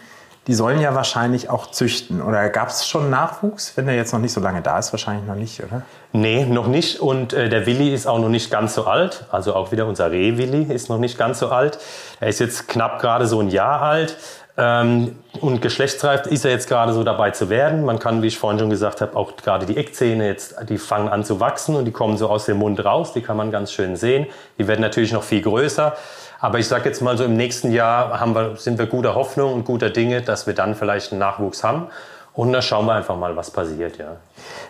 die 0.49 0.55
sollen 0.55 0.81
ja 0.81 0.95
wahrscheinlich 0.95 1.51
auch 1.51 1.71
züchten. 1.71 2.23
Oder 2.23 2.49
gab 2.49 2.71
es 2.71 2.89
schon 2.89 3.11
Nachwuchs, 3.11 3.77
wenn 3.77 3.85
der 3.85 3.95
jetzt 3.95 4.13
noch 4.13 4.19
nicht 4.19 4.33
so 4.33 4.41
lange 4.41 4.63
da 4.63 4.79
ist? 4.79 4.93
Wahrscheinlich 4.93 5.27
noch 5.27 5.35
nicht, 5.35 5.63
oder? 5.63 5.83
Nee, 6.13 6.47
noch 6.47 6.67
nicht. 6.67 7.01
Und 7.01 7.35
äh, 7.35 7.51
der 7.51 7.67
Willi 7.67 7.93
ist 7.93 8.07
auch 8.07 8.19
noch 8.19 8.31
nicht 8.31 8.51
ganz 8.51 8.75
so 8.75 8.87
alt. 8.87 9.27
Also 9.31 9.55
auch 9.55 9.73
wieder 9.73 9.87
unser 9.87 10.11
Reh-Willi 10.11 10.73
ist 10.73 10.89
noch 10.89 10.99
nicht 10.99 11.19
ganz 11.19 11.39
so 11.39 11.51
alt. 11.51 11.79
Er 12.19 12.29
ist 12.29 12.41
jetzt 12.41 12.67
knapp 12.67 12.99
gerade 12.99 13.27
so 13.27 13.41
ein 13.41 13.51
Jahr 13.51 13.83
alt. 13.83 14.17
Ähm, 14.61 15.15
und 15.41 15.63
geschlechtsreif 15.63 16.27
ist 16.27 16.45
er 16.45 16.51
jetzt 16.51 16.69
gerade 16.69 16.93
so 16.93 17.05
dabei 17.05 17.31
zu 17.31 17.49
werden. 17.49 17.85
Man 17.85 18.01
kann, 18.01 18.23
wie 18.23 18.27
ich 18.27 18.39
vorhin 18.39 18.59
schon 18.59 18.71
gesagt 18.71 19.01
habe, 19.01 19.17
auch 19.17 19.37
gerade 19.37 19.67
die 19.67 19.77
Eckzähne 19.77 20.27
jetzt, 20.27 20.57
die 20.69 20.79
fangen 20.79 21.09
an 21.09 21.25
zu 21.25 21.39
wachsen 21.39 21.77
und 21.77 21.85
die 21.85 21.93
kommen 21.93 22.17
so 22.17 22.29
aus 22.29 22.47
dem 22.47 22.59
Mund 22.59 22.85
raus. 22.85 23.13
Die 23.13 23.23
kann 23.23 23.37
man 23.37 23.53
ganz 23.53 23.73
schön 23.73 23.95
sehen. 23.95 24.27
Die 24.59 24.67
werden 24.67 24.81
natürlich 24.81 25.13
noch 25.13 25.23
viel 25.23 25.43
größer. 25.43 25.97
Aber 26.41 26.59
ich 26.59 26.67
sage 26.67 26.89
jetzt 26.89 27.01
mal 27.01 27.17
so, 27.17 27.25
im 27.25 27.37
nächsten 27.37 27.71
Jahr 27.71 28.19
haben 28.19 28.35
wir, 28.35 28.57
sind 28.57 28.79
wir 28.79 28.87
guter 28.87 29.15
Hoffnung 29.15 29.55
und 29.55 29.65
guter 29.65 29.91
Dinge, 29.91 30.23
dass 30.23 30.49
wir 30.49 30.55
dann 30.55 30.75
vielleicht 30.75 31.13
einen 31.13 31.21
Nachwuchs 31.21 31.63
haben. 31.63 31.87
Und 32.35 32.53
dann 32.53 32.63
schauen 32.63 32.87
wir 32.87 32.95
einfach 32.95 33.17
mal, 33.17 33.37
was 33.37 33.51
passiert, 33.51 33.99
ja. 33.99 34.17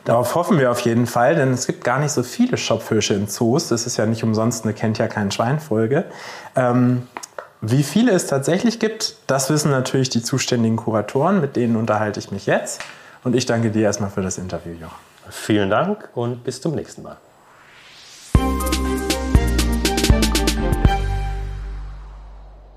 Darauf 0.05 0.35
hoffen 0.35 0.59
wir 0.59 0.71
auf 0.71 0.81
jeden 0.81 1.07
Fall, 1.07 1.35
denn 1.35 1.53
es 1.53 1.67
gibt 1.67 1.85
gar 1.85 1.99
nicht 1.99 2.13
so 2.13 2.23
viele 2.23 2.57
Schopfhirsche 2.57 3.13
in 3.13 3.29
Zoos. 3.29 3.69
Das 3.69 3.87
ist 3.87 3.99
ja 3.99 4.07
nicht 4.07 4.25
umsonst 4.25 4.65
eine 4.65 4.73
kennt 4.73 4.97
ja 4.97 5.07
kein 5.07 5.31
Schweinfolge. 5.31 6.05
Ähm, 6.57 7.07
wie 7.61 7.83
viele 7.83 8.13
es 8.13 8.27
tatsächlich 8.27 8.79
gibt, 8.79 9.17
das 9.27 9.51
wissen 9.51 9.71
natürlich 9.73 10.09
die 10.11 10.23
zuständigen 10.23 10.77
Kuratoren, 10.77 11.41
mit 11.41 11.57
denen 11.57 11.75
unterhalte 11.75 12.21
ich 12.21 12.31
mich 12.31 12.47
jetzt. 12.47 12.81
Und 13.25 13.35
ich 13.35 13.47
danke 13.47 13.71
dir 13.71 13.83
erstmal 13.83 14.11
für 14.11 14.23
das 14.23 14.39
Interview, 14.39 14.75
Joch. 14.81 14.95
Vielen 15.29 15.69
Dank 15.69 16.09
und 16.15 16.45
bis 16.45 16.61
zum 16.61 16.77
nächsten 16.77 17.03
Mal. 17.03 17.17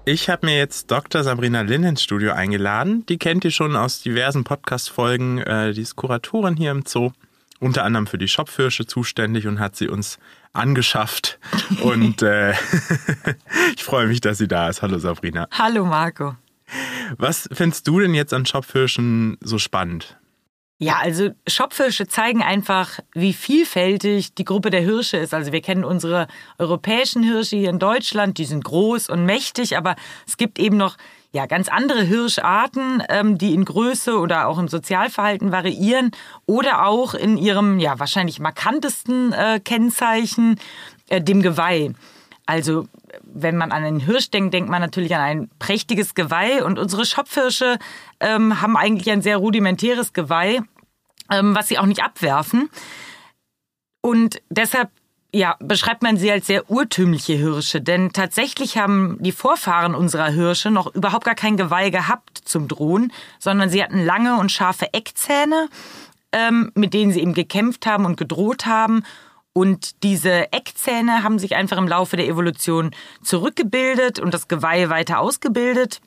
Ich 0.03 0.29
habe 0.29 0.47
mir 0.47 0.57
jetzt 0.57 0.89
Dr. 0.89 1.23
Sabrina 1.23 1.61
Lin 1.61 1.83
ins 1.83 2.01
Studio 2.01 2.33
eingeladen. 2.33 3.05
Die 3.05 3.19
kennt 3.19 3.45
ihr 3.45 3.51
schon 3.51 3.75
aus 3.75 4.01
diversen 4.01 4.43
Podcast-Folgen. 4.43 5.37
Äh, 5.37 5.73
die 5.73 5.81
ist 5.81 5.95
Kuratorin 5.95 6.57
hier 6.57 6.71
im 6.71 6.83
Zoo, 6.87 7.11
unter 7.61 7.83
anderem 7.83 8.07
für 8.07 8.17
die 8.17 8.27
Schopfhirsche 8.27 8.85
zuständig 8.85 9.47
und 9.47 9.59
hat 9.59 9.75
sie 9.75 9.87
uns 9.87 10.17
angeschafft. 10.51 11.39
Und 11.81 12.21
äh, 12.23 12.51
ich 13.75 13.83
freue 13.83 14.07
mich, 14.07 14.19
dass 14.19 14.39
sie 14.39 14.47
da 14.47 14.67
ist. 14.67 14.81
Hallo 14.81 14.97
Sabrina. 14.97 15.47
Hallo 15.51 15.85
Marco. 15.85 16.35
Was 17.17 17.47
findest 17.51 17.87
du 17.87 17.99
denn 17.99 18.15
jetzt 18.15 18.33
an 18.33 18.45
Schopfhirschen 18.45 19.37
so 19.41 19.59
spannend? 19.59 20.17
Ja, 20.79 20.97
also 20.97 21.29
Schopfhirsche 21.47 22.07
zeigen 22.07 22.41
einfach, 22.41 22.99
wie 23.13 23.33
vielfältig 23.33 24.33
die 24.33 24.45
Gruppe 24.45 24.71
der 24.71 24.81
Hirsche 24.81 25.17
ist. 25.17 25.31
Also 25.31 25.51
wir 25.51 25.61
kennen 25.61 25.83
unsere 25.83 26.27
europäischen 26.57 27.21
Hirsche 27.21 27.57
hier 27.57 27.69
in 27.69 27.77
Deutschland, 27.77 28.39
die 28.39 28.45
sind 28.45 28.63
groß 28.63 29.09
und 29.09 29.23
mächtig, 29.23 29.77
aber 29.77 29.95
es 30.25 30.37
gibt 30.37 30.57
eben 30.57 30.77
noch 30.77 30.97
ja 31.33 31.45
ganz 31.45 31.69
andere 31.69 32.01
Hirscharten, 32.03 33.03
ähm, 33.09 33.37
die 33.37 33.53
in 33.53 33.65
Größe 33.65 34.17
oder 34.17 34.47
auch 34.47 34.59
im 34.59 34.67
Sozialverhalten 34.67 35.51
variieren 35.51 36.11
oder 36.45 36.85
auch 36.85 37.13
in 37.13 37.37
ihrem 37.37 37.79
ja 37.79 37.99
wahrscheinlich 37.99 38.39
markantesten 38.39 39.33
äh, 39.33 39.59
Kennzeichen, 39.63 40.59
äh, 41.09 41.21
dem 41.21 41.41
Geweih. 41.41 41.93
Also 42.45 42.87
wenn 43.23 43.57
man 43.57 43.71
an 43.71 43.83
einen 43.83 43.99
Hirsch 43.99 44.29
denkt, 44.29 44.53
denkt 44.53 44.69
man 44.69 44.81
natürlich 44.81 45.15
an 45.15 45.21
ein 45.21 45.49
prächtiges 45.59 46.15
Geweih. 46.15 46.63
Und 46.63 46.79
unsere 46.79 47.05
Schopfhirsche 47.05 47.77
ähm, 48.19 48.61
haben 48.61 48.75
eigentlich 48.75 49.09
ein 49.11 49.21
sehr 49.21 49.37
rudimentäres 49.37 50.13
Geweih, 50.13 50.61
ähm, 51.31 51.55
was 51.55 51.67
sie 51.67 51.77
auch 51.77 51.85
nicht 51.85 52.03
abwerfen. 52.03 52.69
Und 54.01 54.41
deshalb 54.49 54.89
ja, 55.33 55.55
beschreibt 55.59 56.03
man 56.03 56.17
sie 56.17 56.31
als 56.31 56.47
sehr 56.47 56.69
urtümliche 56.69 57.33
Hirsche, 57.33 57.79
denn 57.81 58.11
tatsächlich 58.11 58.77
haben 58.77 59.17
die 59.21 59.31
Vorfahren 59.31 59.95
unserer 59.95 60.29
Hirsche 60.29 60.71
noch 60.71 60.93
überhaupt 60.93 61.25
gar 61.25 61.35
kein 61.35 61.55
Geweih 61.55 61.89
gehabt 61.89 62.41
zum 62.43 62.67
Drohen, 62.67 63.13
sondern 63.39 63.69
sie 63.69 63.81
hatten 63.81 64.03
lange 64.03 64.37
und 64.37 64.51
scharfe 64.51 64.93
Eckzähne 64.93 65.69
ähm, 66.31 66.71
mit 66.75 66.93
denen 66.93 67.11
sie 67.11 67.21
eben 67.21 67.33
gekämpft 67.33 67.85
haben 67.85 68.05
und 68.05 68.17
gedroht 68.17 68.65
haben. 68.65 69.03
Und 69.53 70.03
diese 70.03 70.53
Eckzähne 70.53 71.23
haben 71.23 71.37
sich 71.37 71.55
einfach 71.55 71.77
im 71.77 71.87
Laufe 71.87 72.15
der 72.15 72.27
Evolution 72.27 72.91
zurückgebildet 73.21 74.19
und 74.19 74.33
das 74.33 74.47
Geweih 74.47 74.89
weiter 74.89 75.19
ausgebildet. 75.19 75.99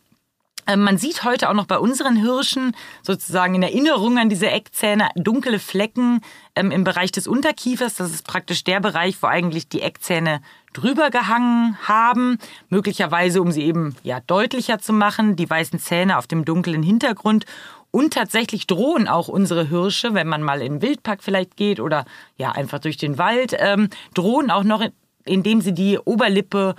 Ähm, 0.67 0.83
man 0.83 0.99
sieht 0.99 1.25
heute 1.25 1.49
auch 1.49 1.55
noch 1.55 1.67
bei 1.67 1.79
unseren 1.79 2.17
Hirschen 2.17 2.75
sozusagen 3.03 3.55
in 3.55 3.63
Erinnerung 3.63 4.19
an 4.19 4.29
diese 4.29 4.51
Eckzähne 4.51 5.09
dunkle 5.17 5.59
Flecken 5.59 6.21
ähm, 6.55 6.71
im 6.71 6.85
Bereich 6.85 7.13
des 7.13 7.27
Unterkiefers. 7.27 7.95
Das 7.97 8.11
ist 8.11 8.27
praktisch 8.27 8.65
der 8.65 8.81
Bereich, 8.81 9.17
wo 9.23 9.27
eigentlich 9.27 9.69
die 9.69 9.83
Eckzähne 9.83 10.41
drüber 10.73 11.11
gehangen 11.11 11.79
haben, 11.87 12.39
möglicherweise 12.69 13.41
um 13.41 13.53
sie 13.53 13.63
eben 13.63 13.95
ja 14.03 14.21
deutlicher 14.21 14.79
zu 14.79 14.93
machen, 14.93 15.37
die 15.37 15.49
weißen 15.49 15.79
Zähne 15.79 16.19
auf 16.19 16.27
dem 16.27 16.45
dunklen 16.45 16.83
Hintergrund. 16.83 17.47
Und 17.91 18.13
tatsächlich 18.13 18.67
drohen 18.67 19.07
auch 19.07 19.29
unsere 19.29 19.69
Hirsche, 19.69 20.15
wenn 20.15 20.27
man 20.27 20.43
mal 20.43 20.61
in 20.61 20.75
den 20.75 20.83
Wildpark 20.83 21.23
vielleicht 21.23 21.57
geht 21.57 21.79
oder 21.79 22.07
ja 22.37 22.51
einfach 22.51 22.81
durch 22.81 22.97
den 22.97 23.19
Wald, 23.19 23.55
ähm, 23.57 23.89
drohen 24.15 24.51
auch 24.51 24.65
noch, 24.65 24.85
indem 25.25 25.61
sie 25.61 25.73
die 25.73 25.99
Oberlippe 25.99 26.75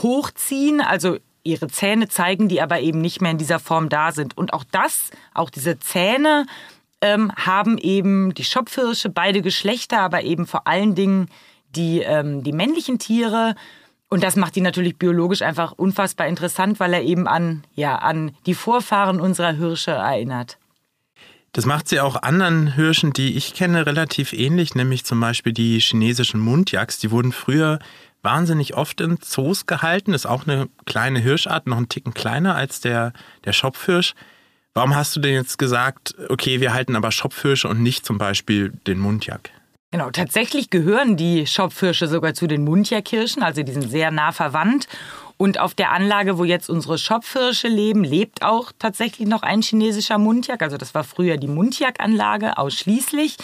hochziehen, 0.00 0.80
also 0.80 1.18
ihre 1.42 1.68
Zähne 1.68 2.08
zeigen, 2.08 2.48
die 2.48 2.60
aber 2.60 2.80
eben 2.80 3.00
nicht 3.00 3.20
mehr 3.20 3.30
in 3.30 3.38
dieser 3.38 3.58
Form 3.58 3.88
da 3.88 4.12
sind. 4.12 4.36
Und 4.36 4.52
auch 4.52 4.64
das, 4.70 5.10
auch 5.34 5.50
diese 5.50 5.78
Zähne, 5.78 6.46
ähm, 7.00 7.32
haben 7.36 7.78
eben 7.78 8.34
die 8.34 8.44
Schopfhirsche, 8.44 9.08
beide 9.08 9.42
Geschlechter, 9.42 10.00
aber 10.00 10.22
eben 10.22 10.46
vor 10.46 10.66
allen 10.66 10.94
Dingen 10.94 11.28
die, 11.74 12.00
ähm, 12.00 12.42
die 12.42 12.52
männlichen 12.52 12.98
Tiere. 12.98 13.54
Und 14.08 14.22
das 14.22 14.36
macht 14.36 14.56
die 14.56 14.60
natürlich 14.60 14.96
biologisch 14.96 15.42
einfach 15.42 15.72
unfassbar 15.72 16.26
interessant, 16.26 16.80
weil 16.80 16.92
er 16.92 17.02
eben 17.02 17.26
an, 17.26 17.64
ja, 17.74 17.96
an 17.96 18.32
die 18.46 18.54
Vorfahren 18.54 19.20
unserer 19.20 19.52
Hirsche 19.52 19.92
erinnert. 19.92 20.58
Das 21.52 21.66
macht 21.66 21.88
sie 21.88 22.00
auch 22.00 22.22
anderen 22.22 22.74
Hirschen, 22.74 23.12
die 23.12 23.36
ich 23.36 23.54
kenne, 23.54 23.84
relativ 23.86 24.32
ähnlich, 24.32 24.74
nämlich 24.76 25.04
zum 25.04 25.18
Beispiel 25.20 25.52
die 25.52 25.80
chinesischen 25.80 26.40
Mundjaks. 26.40 26.98
Die 26.98 27.10
wurden 27.10 27.32
früher 27.32 27.80
wahnsinnig 28.22 28.76
oft 28.76 29.00
in 29.00 29.18
Zoos 29.20 29.66
gehalten. 29.66 30.14
Ist 30.14 30.26
auch 30.26 30.46
eine 30.46 30.68
kleine 30.86 31.18
Hirschart, 31.18 31.66
noch 31.66 31.76
einen 31.76 31.88
Ticken 31.88 32.14
kleiner 32.14 32.54
als 32.54 32.80
der, 32.80 33.12
der 33.44 33.52
Schopfhirsch. 33.52 34.14
Warum 34.74 34.94
hast 34.94 35.16
du 35.16 35.20
denn 35.20 35.34
jetzt 35.34 35.58
gesagt, 35.58 36.14
okay, 36.28 36.60
wir 36.60 36.72
halten 36.72 36.94
aber 36.94 37.10
Schopfhirsche 37.10 37.68
und 37.68 37.82
nicht 37.82 38.06
zum 38.06 38.18
Beispiel 38.18 38.72
den 38.86 38.98
Mundjak? 38.98 39.50
Genau, 39.90 40.10
tatsächlich 40.10 40.70
gehören 40.70 41.16
die 41.16 41.46
Schopfhirsche 41.46 42.06
sogar 42.06 42.34
zu 42.34 42.46
den 42.46 42.62
Mundjakhirschen, 42.62 43.42
also 43.42 43.64
die 43.64 43.72
sind 43.72 43.90
sehr 43.90 44.12
nah 44.12 44.30
verwandt. 44.30 44.86
Und 45.40 45.58
auf 45.58 45.72
der 45.72 45.92
Anlage, 45.92 46.36
wo 46.36 46.44
jetzt 46.44 46.68
unsere 46.68 46.98
Schopfhirsche 46.98 47.66
leben, 47.66 48.04
lebt 48.04 48.42
auch 48.42 48.72
tatsächlich 48.78 49.26
noch 49.26 49.42
ein 49.42 49.62
chinesischer 49.62 50.18
Mundjak. 50.18 50.60
Also 50.60 50.76
das 50.76 50.94
war 50.94 51.02
früher 51.02 51.38
die 51.38 51.48
Mundjak-Anlage 51.48 52.58
ausschließlich. 52.58 53.38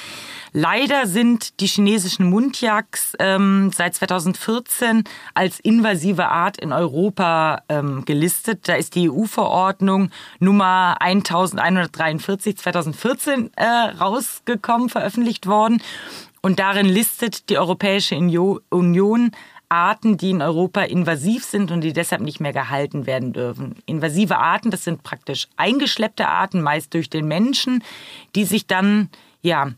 Leider 0.53 1.07
sind 1.07 1.59
die 1.61 1.67
chinesischen 1.67 2.29
Mundjaks 2.29 3.15
ähm, 3.19 3.71
seit 3.75 3.95
2014 3.95 5.05
als 5.33 5.59
invasive 5.59 6.29
Art 6.29 6.59
in 6.59 6.75
Europa 6.75 7.63
ähm, 7.71 8.05
gelistet. 8.05 8.69
Da 8.69 8.75
ist 8.75 8.95
die 8.95 9.09
EU-Verordnung 9.09 10.11
Nummer 10.39 10.99
1143 11.01 12.59
2014 12.59 13.53
äh, 13.57 13.65
rausgekommen, 13.65 14.91
veröffentlicht 14.91 15.47
worden. 15.47 15.81
Und 16.43 16.59
darin 16.59 16.87
listet 16.87 17.49
die 17.49 17.57
Europäische 17.57 18.17
Union 18.17 19.31
Arten, 19.69 20.17
die 20.17 20.31
in 20.31 20.43
Europa 20.43 20.83
invasiv 20.83 21.45
sind 21.45 21.71
und 21.71 21.81
die 21.81 21.93
deshalb 21.93 22.23
nicht 22.23 22.41
mehr 22.41 22.53
gehalten 22.53 23.07
werden 23.07 23.33
dürfen. 23.33 23.77
Invasive 23.87 24.39
Arten, 24.39 24.71
das 24.71 24.85
sind 24.85 25.03
praktisch 25.03 25.49
eingeschleppte 25.57 26.29
Arten, 26.29 26.63
meist 26.63 26.95
durch 26.95 27.11
den 27.11 27.27
Menschen, 27.27 27.83
die 28.35 28.45
sich 28.45 28.67
dann 28.67 29.09
ja 29.43 29.73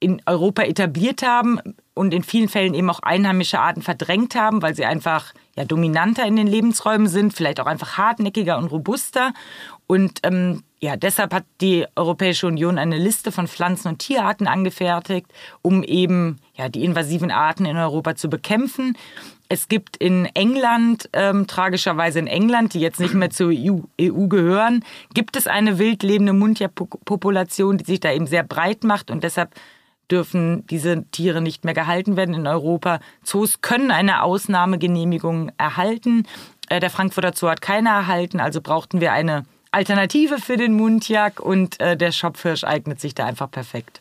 in 0.00 0.22
Europa 0.26 0.62
etabliert 0.62 1.22
haben 1.22 1.60
und 1.96 2.12
in 2.12 2.22
vielen 2.22 2.50
Fällen 2.50 2.74
eben 2.74 2.90
auch 2.90 3.00
einheimische 3.00 3.58
Arten 3.58 3.80
verdrängt 3.80 4.34
haben, 4.34 4.60
weil 4.60 4.74
sie 4.74 4.84
einfach 4.84 5.32
ja 5.56 5.64
dominanter 5.64 6.26
in 6.26 6.36
den 6.36 6.46
Lebensräumen 6.46 7.08
sind, 7.08 7.32
vielleicht 7.32 7.58
auch 7.58 7.66
einfach 7.66 7.96
hartnäckiger 7.96 8.58
und 8.58 8.66
robuster. 8.66 9.32
Und 9.86 10.20
ähm, 10.22 10.62
ja, 10.78 10.96
deshalb 10.96 11.32
hat 11.32 11.44
die 11.62 11.86
Europäische 11.96 12.48
Union 12.48 12.76
eine 12.76 12.98
Liste 12.98 13.32
von 13.32 13.48
Pflanzen- 13.48 13.88
und 13.88 14.00
Tierarten 14.00 14.46
angefertigt, 14.46 15.26
um 15.62 15.82
eben 15.82 16.38
ja, 16.54 16.68
die 16.68 16.84
invasiven 16.84 17.30
Arten 17.30 17.64
in 17.64 17.78
Europa 17.78 18.14
zu 18.14 18.28
bekämpfen. 18.28 18.98
Es 19.48 19.68
gibt 19.68 19.96
in 19.96 20.26
England, 20.34 21.08
ähm, 21.14 21.46
tragischerweise 21.46 22.18
in 22.18 22.26
England, 22.26 22.74
die 22.74 22.80
jetzt 22.80 23.00
nicht 23.00 23.14
mehr 23.14 23.30
zur 23.30 23.52
EU, 23.52 23.78
EU 23.98 24.26
gehören, 24.26 24.84
gibt 25.14 25.36
es 25.36 25.46
eine 25.46 25.78
wild 25.78 26.02
lebende 26.02 26.34
Mundtierpopulation, 26.34 27.78
die 27.78 27.84
sich 27.84 28.00
da 28.00 28.12
eben 28.12 28.26
sehr 28.26 28.42
breit 28.42 28.84
macht 28.84 29.10
und 29.10 29.24
deshalb 29.24 29.54
dürfen 30.10 30.66
diese 30.68 31.04
Tiere 31.10 31.40
nicht 31.40 31.64
mehr 31.64 31.74
gehalten 31.74 32.16
werden 32.16 32.34
in 32.34 32.46
Europa. 32.46 33.00
Zoos 33.22 33.60
können 33.60 33.90
eine 33.90 34.22
Ausnahmegenehmigung 34.22 35.50
erhalten. 35.58 36.26
Äh, 36.68 36.80
der 36.80 36.90
Frankfurter 36.90 37.32
Zoo 37.34 37.48
hat 37.48 37.60
keine 37.60 37.88
erhalten, 37.90 38.40
also 38.40 38.60
brauchten 38.60 39.00
wir 39.00 39.12
eine 39.12 39.44
Alternative 39.70 40.38
für 40.38 40.56
den 40.56 40.74
Mundjak 40.74 41.40
und 41.40 41.80
äh, 41.80 41.96
der 41.96 42.12
Schopfhirsch 42.12 42.64
eignet 42.64 43.00
sich 43.00 43.14
da 43.14 43.26
einfach 43.26 43.50
perfekt. 43.50 44.00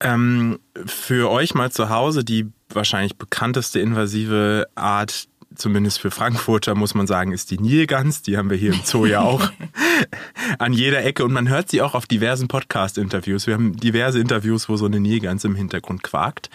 Ähm, 0.00 0.58
für 0.84 1.30
euch 1.30 1.54
mal 1.54 1.70
zu 1.70 1.88
Hause 1.88 2.24
die 2.24 2.50
wahrscheinlich 2.68 3.16
bekannteste 3.16 3.78
invasive 3.80 4.66
Art, 4.74 5.28
zumindest 5.54 6.00
für 6.00 6.10
Frankfurter 6.10 6.74
muss 6.74 6.94
man 6.94 7.06
sagen, 7.06 7.32
ist 7.32 7.50
die 7.50 7.58
Nilgans. 7.58 8.22
Die 8.22 8.36
haben 8.36 8.50
wir 8.50 8.56
hier 8.56 8.72
im 8.72 8.80
Zoo 8.84 9.06
ja 9.06 9.20
auch 9.20 9.50
an 10.58 10.72
jeder 10.72 11.04
Ecke 11.04 11.24
und 11.24 11.32
man 11.32 11.48
hört 11.48 11.70
sie 11.70 11.82
auch 11.82 11.94
auf 11.94 12.06
diversen 12.06 12.48
Podcast-Interviews. 12.48 13.46
Wir 13.46 13.54
haben 13.54 13.76
diverse 13.76 14.20
Interviews, 14.20 14.68
wo 14.68 14.76
so 14.76 14.86
eine 14.86 15.00
Nilgans 15.00 15.44
im 15.44 15.54
Hintergrund 15.54 16.02
quakt. 16.02 16.50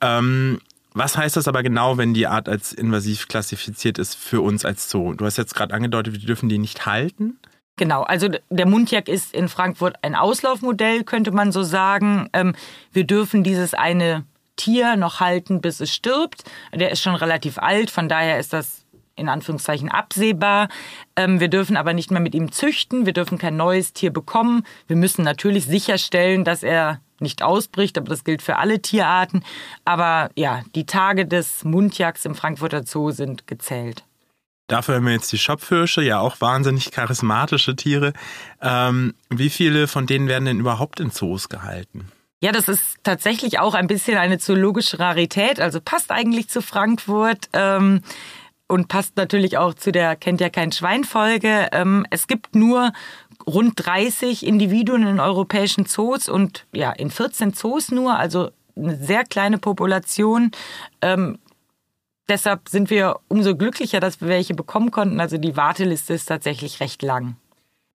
Ähm, 0.00 0.60
was 0.94 1.16
heißt 1.16 1.36
das 1.36 1.48
aber 1.48 1.62
genau, 1.62 1.96
wenn 1.96 2.12
die 2.14 2.26
Art 2.26 2.48
als 2.48 2.72
invasiv 2.72 3.28
klassifiziert 3.28 3.98
ist 3.98 4.14
für 4.14 4.42
uns 4.42 4.64
als 4.64 4.90
Zoo? 4.90 5.14
Du 5.14 5.24
hast 5.24 5.38
jetzt 5.38 5.54
gerade 5.54 5.74
angedeutet, 5.74 6.12
wir 6.12 6.26
dürfen 6.26 6.48
die 6.48 6.58
nicht 6.58 6.84
halten. 6.84 7.38
Genau, 7.76 8.02
also 8.02 8.28
der 8.50 8.66
Mundjak 8.66 9.08
ist 9.08 9.34
in 9.34 9.48
Frankfurt 9.48 9.96
ein 10.02 10.14
Auslaufmodell, 10.14 11.04
könnte 11.04 11.32
man 11.32 11.52
so 11.52 11.62
sagen. 11.62 12.28
Ähm, 12.34 12.54
wir 12.92 13.04
dürfen 13.04 13.42
dieses 13.42 13.72
eine 13.72 14.24
Tier 14.56 14.96
noch 14.96 15.20
halten, 15.20 15.62
bis 15.62 15.80
es 15.80 15.92
stirbt. 15.92 16.44
Der 16.74 16.90
ist 16.90 17.00
schon 17.00 17.14
relativ 17.14 17.58
alt, 17.58 17.90
von 17.90 18.08
daher 18.08 18.38
ist 18.38 18.52
das 18.52 18.81
in 19.16 19.28
Anführungszeichen 19.28 19.88
absehbar. 19.90 20.68
Ähm, 21.16 21.40
wir 21.40 21.48
dürfen 21.48 21.76
aber 21.76 21.92
nicht 21.92 22.10
mehr 22.10 22.20
mit 22.20 22.34
ihm 22.34 22.52
züchten, 22.52 23.06
wir 23.06 23.12
dürfen 23.12 23.38
kein 23.38 23.56
neues 23.56 23.92
Tier 23.92 24.12
bekommen. 24.12 24.64
Wir 24.86 24.96
müssen 24.96 25.24
natürlich 25.24 25.66
sicherstellen, 25.66 26.44
dass 26.44 26.62
er 26.62 27.00
nicht 27.20 27.42
ausbricht, 27.42 27.96
aber 27.98 28.08
das 28.08 28.24
gilt 28.24 28.42
für 28.42 28.56
alle 28.56 28.82
Tierarten. 28.82 29.44
Aber 29.84 30.30
ja, 30.34 30.62
die 30.74 30.86
Tage 30.86 31.26
des 31.26 31.64
Mundjaks 31.64 32.24
im 32.24 32.34
Frankfurter 32.34 32.84
Zoo 32.84 33.10
sind 33.10 33.46
gezählt. 33.46 34.04
Dafür 34.68 34.96
haben 34.96 35.06
wir 35.06 35.12
jetzt 35.12 35.32
die 35.32 35.38
Schopfhirsche, 35.38 36.02
ja 36.02 36.20
auch 36.20 36.40
wahnsinnig 36.40 36.90
charismatische 36.90 37.76
Tiere. 37.76 38.12
Ähm, 38.60 39.14
wie 39.28 39.50
viele 39.50 39.86
von 39.86 40.06
denen 40.06 40.28
werden 40.28 40.44
denn 40.44 40.60
überhaupt 40.60 41.00
in 41.00 41.10
Zoos 41.10 41.48
gehalten? 41.48 42.10
Ja, 42.40 42.50
das 42.50 42.68
ist 42.68 42.96
tatsächlich 43.04 43.60
auch 43.60 43.74
ein 43.74 43.86
bisschen 43.86 44.18
eine 44.18 44.38
zoologische 44.38 44.98
Rarität, 44.98 45.60
also 45.60 45.80
passt 45.80 46.10
eigentlich 46.10 46.48
zu 46.48 46.60
Frankfurt. 46.60 47.48
Ähm, 47.52 48.02
und 48.72 48.88
passt 48.88 49.18
natürlich 49.18 49.58
auch 49.58 49.74
zu 49.74 49.92
der 49.92 50.16
Kennt 50.16 50.40
ja 50.40 50.48
kein 50.48 50.72
Schwein-Folge. 50.72 51.68
Ähm, 51.72 52.06
es 52.08 52.26
gibt 52.26 52.54
nur 52.54 52.92
rund 53.46 53.74
30 53.76 54.46
Individuen 54.46 55.06
in 55.06 55.20
europäischen 55.20 55.84
Zoos 55.84 56.30
und 56.30 56.64
ja, 56.72 56.90
in 56.90 57.10
14 57.10 57.52
Zoos 57.52 57.90
nur, 57.90 58.18
also 58.18 58.50
eine 58.74 58.96
sehr 58.96 59.24
kleine 59.24 59.58
Population. 59.58 60.52
Ähm, 61.02 61.38
deshalb 62.30 62.70
sind 62.70 62.88
wir 62.88 63.20
umso 63.28 63.54
glücklicher, 63.56 64.00
dass 64.00 64.22
wir 64.22 64.28
welche 64.28 64.54
bekommen 64.54 64.90
konnten. 64.90 65.20
Also 65.20 65.36
die 65.36 65.54
Warteliste 65.54 66.14
ist 66.14 66.26
tatsächlich 66.26 66.80
recht 66.80 67.02
lang. 67.02 67.36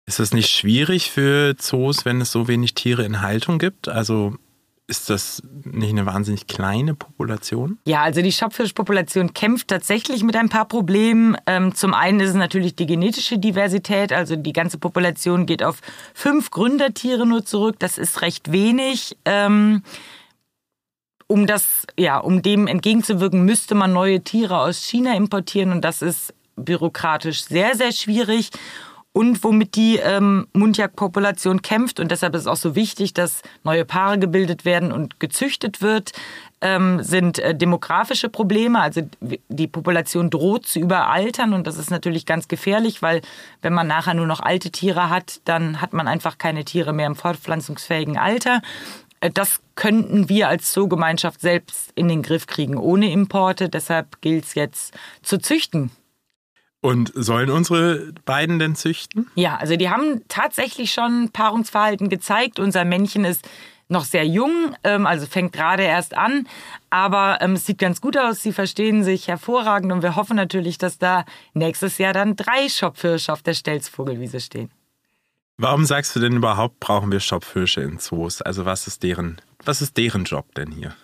Ist 0.06 0.20
es 0.20 0.32
nicht 0.32 0.48
schwierig 0.48 1.10
für 1.10 1.54
Zoos, 1.58 2.06
wenn 2.06 2.22
es 2.22 2.32
so 2.32 2.48
wenig 2.48 2.72
Tiere 2.72 3.04
in 3.04 3.20
Haltung 3.20 3.58
gibt? 3.58 3.88
Also 3.88 4.36
ist 4.92 5.08
das 5.08 5.42
nicht 5.64 5.88
eine 5.88 6.04
wahnsinnig 6.04 6.46
kleine 6.46 6.94
Population? 6.94 7.78
Ja, 7.86 8.02
also 8.02 8.20
die 8.20 8.30
Schopffischpopulation 8.30 9.32
kämpft 9.32 9.68
tatsächlich 9.68 10.22
mit 10.22 10.36
ein 10.36 10.50
paar 10.50 10.66
Problemen. 10.66 11.34
Ähm, 11.46 11.74
zum 11.74 11.94
einen 11.94 12.20
ist 12.20 12.28
es 12.30 12.34
natürlich 12.34 12.76
die 12.76 12.84
genetische 12.84 13.38
Diversität. 13.38 14.12
Also 14.12 14.36
die 14.36 14.52
ganze 14.52 14.76
Population 14.76 15.46
geht 15.46 15.62
auf 15.62 15.78
fünf 16.12 16.50
Gründertiere 16.50 17.24
nur 17.24 17.42
zurück. 17.42 17.76
Das 17.78 17.96
ist 17.96 18.20
recht 18.20 18.52
wenig. 18.52 19.16
Ähm, 19.24 19.82
um 21.26 21.46
das, 21.46 21.86
ja, 21.98 22.18
um 22.18 22.42
dem 22.42 22.66
entgegenzuwirken, 22.66 23.46
müsste 23.46 23.74
man 23.74 23.94
neue 23.94 24.20
Tiere 24.20 24.58
aus 24.58 24.84
China 24.84 25.16
importieren 25.16 25.72
und 25.72 25.80
das 25.82 26.02
ist 26.02 26.34
bürokratisch 26.56 27.44
sehr, 27.44 27.76
sehr 27.76 27.92
schwierig. 27.92 28.50
Und 29.14 29.44
womit 29.44 29.76
die 29.76 29.96
ähm, 29.96 30.46
Mundjagdpopulation 30.54 31.60
kämpft, 31.60 32.00
und 32.00 32.10
deshalb 32.10 32.34
ist 32.34 32.42
es 32.42 32.46
auch 32.46 32.56
so 32.56 32.74
wichtig, 32.74 33.12
dass 33.12 33.42
neue 33.62 33.84
Paare 33.84 34.18
gebildet 34.18 34.64
werden 34.64 34.90
und 34.90 35.20
gezüchtet 35.20 35.82
wird, 35.82 36.12
ähm, 36.62 37.02
sind 37.02 37.38
äh, 37.38 37.54
demografische 37.54 38.30
Probleme. 38.30 38.80
Also 38.80 39.02
die 39.20 39.66
Population 39.66 40.30
droht 40.30 40.66
zu 40.66 40.78
überaltern 40.78 41.52
und 41.52 41.66
das 41.66 41.76
ist 41.76 41.90
natürlich 41.90 42.24
ganz 42.24 42.48
gefährlich, 42.48 43.02
weil 43.02 43.20
wenn 43.60 43.74
man 43.74 43.86
nachher 43.86 44.14
nur 44.14 44.26
noch 44.26 44.40
alte 44.40 44.70
Tiere 44.70 45.10
hat, 45.10 45.40
dann 45.44 45.82
hat 45.82 45.92
man 45.92 46.08
einfach 46.08 46.38
keine 46.38 46.64
Tiere 46.64 46.94
mehr 46.94 47.06
im 47.06 47.16
fortpflanzungsfähigen 47.16 48.16
Alter. 48.16 48.62
äh, 49.20 49.30
das 49.30 49.60
könnten 49.74 50.28
wir 50.30 50.48
als 50.48 50.72
Zoogemeinschaft 50.72 51.40
selbst 51.40 51.92
in 51.96 52.08
den 52.08 52.22
Griff 52.22 52.46
kriegen, 52.46 52.78
ohne 52.78 53.10
Importe. 53.12 53.68
Deshalb 53.68 54.22
gilt 54.22 54.44
es 54.44 54.54
jetzt 54.54 54.94
zu 55.22 55.38
züchten. 55.38 55.90
Und 56.82 57.12
sollen 57.14 57.48
unsere 57.48 58.12
beiden 58.24 58.58
denn 58.58 58.74
züchten? 58.74 59.30
Ja, 59.36 59.56
also 59.56 59.76
die 59.76 59.88
haben 59.88 60.22
tatsächlich 60.26 60.92
schon 60.92 61.30
Paarungsverhalten 61.32 62.08
gezeigt. 62.08 62.58
Unser 62.58 62.84
Männchen 62.84 63.24
ist 63.24 63.48
noch 63.88 64.04
sehr 64.04 64.26
jung, 64.26 64.74
ähm, 64.82 65.06
also 65.06 65.26
fängt 65.26 65.52
gerade 65.52 65.84
erst 65.84 66.16
an, 66.16 66.48
aber 66.90 67.38
ähm, 67.40 67.52
es 67.52 67.66
sieht 67.66 67.78
ganz 67.78 68.00
gut 68.00 68.18
aus. 68.18 68.42
Sie 68.42 68.52
verstehen 68.52 69.04
sich 69.04 69.28
hervorragend 69.28 69.92
und 69.92 70.02
wir 70.02 70.16
hoffen 70.16 70.34
natürlich, 70.34 70.76
dass 70.78 70.98
da 70.98 71.24
nächstes 71.54 71.98
Jahr 71.98 72.12
dann 72.12 72.34
drei 72.34 72.68
Schopfhirsche 72.68 73.32
auf 73.32 73.42
der 73.42 73.54
Stelzvogelwiese 73.54 74.40
stehen. 74.40 74.70
Warum 75.58 75.84
sagst 75.84 76.16
du 76.16 76.20
denn 76.20 76.34
überhaupt, 76.34 76.80
brauchen 76.80 77.12
wir 77.12 77.20
Schopfhirsche 77.20 77.82
in 77.82 78.00
Zoos? 78.00 78.42
Also 78.42 78.64
was 78.64 78.88
ist 78.88 79.04
deren, 79.04 79.40
was 79.64 79.82
ist 79.82 79.96
deren 79.96 80.24
Job 80.24 80.52
denn 80.56 80.72
hier? 80.72 80.96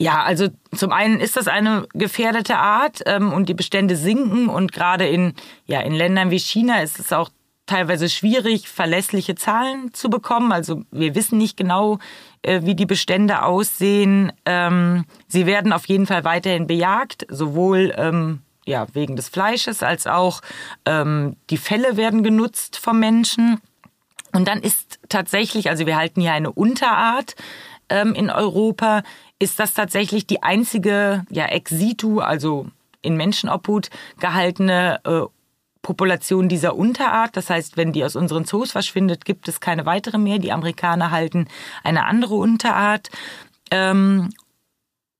Ja, 0.00 0.22
also 0.22 0.48
zum 0.74 0.92
einen 0.92 1.18
ist 1.18 1.36
das 1.36 1.48
eine 1.48 1.86
gefährdete 1.92 2.56
Art 2.56 3.02
ähm, 3.06 3.32
und 3.32 3.48
die 3.48 3.54
Bestände 3.54 3.96
sinken 3.96 4.48
und 4.48 4.72
gerade 4.72 5.08
in, 5.08 5.34
ja, 5.66 5.80
in 5.80 5.92
Ländern 5.92 6.30
wie 6.30 6.38
China 6.38 6.82
ist 6.82 7.00
es 7.00 7.12
auch 7.12 7.30
teilweise 7.66 8.08
schwierig, 8.08 8.68
verlässliche 8.68 9.34
Zahlen 9.34 9.92
zu 9.92 10.08
bekommen. 10.08 10.52
Also 10.52 10.82
wir 10.92 11.16
wissen 11.16 11.36
nicht 11.36 11.56
genau, 11.56 11.98
äh, 12.42 12.62
wie 12.62 12.76
die 12.76 12.86
Bestände 12.86 13.42
aussehen. 13.42 14.32
Ähm, 14.44 15.04
sie 15.26 15.46
werden 15.46 15.72
auf 15.72 15.86
jeden 15.86 16.06
Fall 16.06 16.24
weiterhin 16.24 16.68
bejagt, 16.68 17.26
sowohl 17.28 17.92
ähm, 17.96 18.40
ja, 18.66 18.86
wegen 18.92 19.16
des 19.16 19.28
Fleisches 19.28 19.82
als 19.82 20.06
auch 20.06 20.42
ähm, 20.84 21.36
die 21.50 21.56
Felle 21.56 21.96
werden 21.96 22.22
genutzt 22.22 22.78
vom 22.78 23.00
Menschen. 23.00 23.60
Und 24.32 24.46
dann 24.46 24.60
ist 24.60 25.00
tatsächlich, 25.08 25.70
also 25.70 25.86
wir 25.86 25.96
halten 25.96 26.20
hier 26.20 26.32
eine 26.32 26.52
Unterart 26.52 27.34
ähm, 27.88 28.14
in 28.14 28.30
Europa, 28.30 29.02
ist 29.38 29.58
das 29.58 29.74
tatsächlich 29.74 30.26
die 30.26 30.42
einzige 30.42 31.24
ja, 31.30 31.46
ex 31.46 31.70
situ, 31.70 32.20
also 32.20 32.66
in 33.02 33.16
Menschenobhut 33.16 33.90
gehaltene 34.18 35.00
äh, 35.04 35.22
Population 35.82 36.48
dieser 36.48 36.74
Unterart. 36.74 37.36
Das 37.36 37.50
heißt, 37.50 37.76
wenn 37.76 37.92
die 37.92 38.04
aus 38.04 38.16
unseren 38.16 38.44
Zoos 38.44 38.72
verschwindet, 38.72 39.24
gibt 39.24 39.48
es 39.48 39.60
keine 39.60 39.86
weitere 39.86 40.18
mehr. 40.18 40.38
Die 40.38 40.52
Amerikaner 40.52 41.10
halten 41.10 41.48
eine 41.84 42.04
andere 42.06 42.34
Unterart. 42.34 43.10
Ähm, 43.70 44.30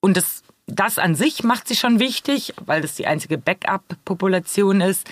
und 0.00 0.16
das, 0.16 0.42
das 0.66 0.98
an 0.98 1.14
sich 1.14 1.44
macht 1.44 1.68
sie 1.68 1.76
schon 1.76 2.00
wichtig, 2.00 2.54
weil 2.64 2.82
das 2.82 2.96
die 2.96 3.06
einzige 3.06 3.38
Backup-Population 3.38 4.80
ist. 4.80 5.08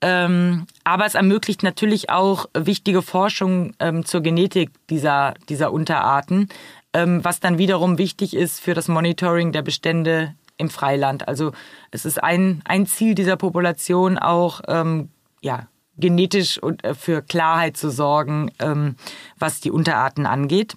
Ähm, 0.00 0.66
aber 0.84 1.06
es 1.06 1.14
ermöglicht 1.14 1.62
natürlich 1.62 2.10
auch 2.10 2.46
wichtige 2.52 3.00
Forschung 3.00 3.72
ähm, 3.78 4.04
zur 4.04 4.20
Genetik 4.20 4.70
dieser, 4.90 5.34
dieser 5.48 5.72
Unterarten, 5.72 6.50
was 6.94 7.40
dann 7.40 7.58
wiederum 7.58 7.98
wichtig 7.98 8.34
ist 8.34 8.60
für 8.60 8.74
das 8.74 8.88
Monitoring 8.88 9.52
der 9.52 9.62
Bestände 9.62 10.34
im 10.56 10.70
Freiland. 10.70 11.26
Also 11.28 11.52
es 11.90 12.04
ist 12.04 12.22
ein, 12.22 12.62
ein 12.64 12.86
Ziel 12.86 13.14
dieser 13.14 13.36
Population 13.36 14.18
auch, 14.18 14.60
ähm, 14.68 15.10
ja, 15.40 15.66
genetisch 15.96 16.58
und 16.58 16.84
äh, 16.84 16.94
für 16.94 17.22
Klarheit 17.22 17.76
zu 17.76 17.90
sorgen, 17.90 18.50
ähm, 18.58 18.96
was 19.38 19.60
die 19.60 19.70
Unterarten 19.70 20.26
angeht. 20.26 20.76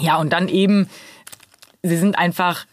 Ja, 0.00 0.16
und 0.16 0.32
dann 0.32 0.48
eben, 0.48 0.88
sie 1.82 1.96
sind 1.96 2.18
einfach 2.18 2.66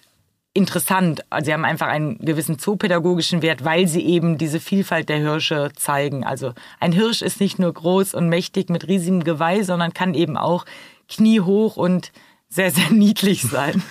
interessant. 0.54 1.24
Also 1.30 1.46
sie 1.46 1.54
haben 1.54 1.66
einfach 1.66 1.88
einen 1.88 2.18
gewissen 2.20 2.58
zoopädagogischen 2.58 3.42
Wert, 3.42 3.64
weil 3.64 3.88
sie 3.88 4.06
eben 4.06 4.38
diese 4.38 4.60
Vielfalt 4.60 5.10
der 5.10 5.18
Hirsche 5.18 5.72
zeigen. 5.76 6.24
Also 6.24 6.54
ein 6.80 6.92
Hirsch 6.92 7.22
ist 7.22 7.40
nicht 7.40 7.60
nur 7.60 7.74
groß 7.74 8.14
und 8.14 8.30
mächtig 8.30 8.70
mit 8.70 8.88
riesigem 8.88 9.24
Geweih, 9.24 9.64
sondern 9.64 9.94
kann 9.94 10.14
eben 10.14 10.38
auch 10.38 10.66
kniehoch 11.08 11.78
und 11.78 12.12
sehr, 12.50 12.72
sehr 12.72 12.90
niedlich 12.90 13.44
sein. 13.44 13.82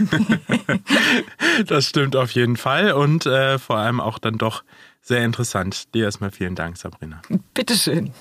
das 1.66 1.86
stimmt 1.86 2.16
auf 2.16 2.32
jeden 2.32 2.56
Fall 2.56 2.92
und 2.92 3.24
äh, 3.26 3.58
vor 3.58 3.76
allem 3.78 4.00
auch 4.00 4.18
dann 4.18 4.36
doch 4.36 4.64
sehr 5.00 5.24
interessant. 5.24 5.94
Dir 5.94 6.04
erstmal 6.04 6.30
vielen 6.30 6.54
Dank, 6.54 6.76
Sabrina. 6.76 7.23
Bitteschön. 7.54 8.12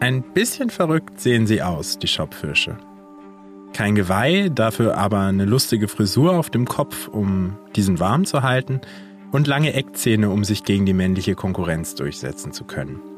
Ein 0.00 0.22
bisschen 0.34 0.68
verrückt 0.68 1.20
sehen 1.20 1.46
sie 1.46 1.62
aus, 1.62 1.98
die 1.98 2.08
Schopfhirsche. 2.08 2.76
Kein 3.72 3.94
Geweih, 3.94 4.50
dafür 4.50 4.98
aber 4.98 5.20
eine 5.20 5.44
lustige 5.44 5.88
Frisur 5.88 6.36
auf 6.36 6.50
dem 6.50 6.66
Kopf, 6.66 7.08
um 7.08 7.56
diesen 7.74 8.00
warm 8.00 8.26
zu 8.26 8.42
halten, 8.42 8.80
und 9.30 9.46
lange 9.46 9.72
Eckzähne, 9.72 10.28
um 10.28 10.44
sich 10.44 10.64
gegen 10.64 10.84
die 10.84 10.92
männliche 10.92 11.34
Konkurrenz 11.34 11.94
durchsetzen 11.94 12.52
zu 12.52 12.64
können. 12.64 13.11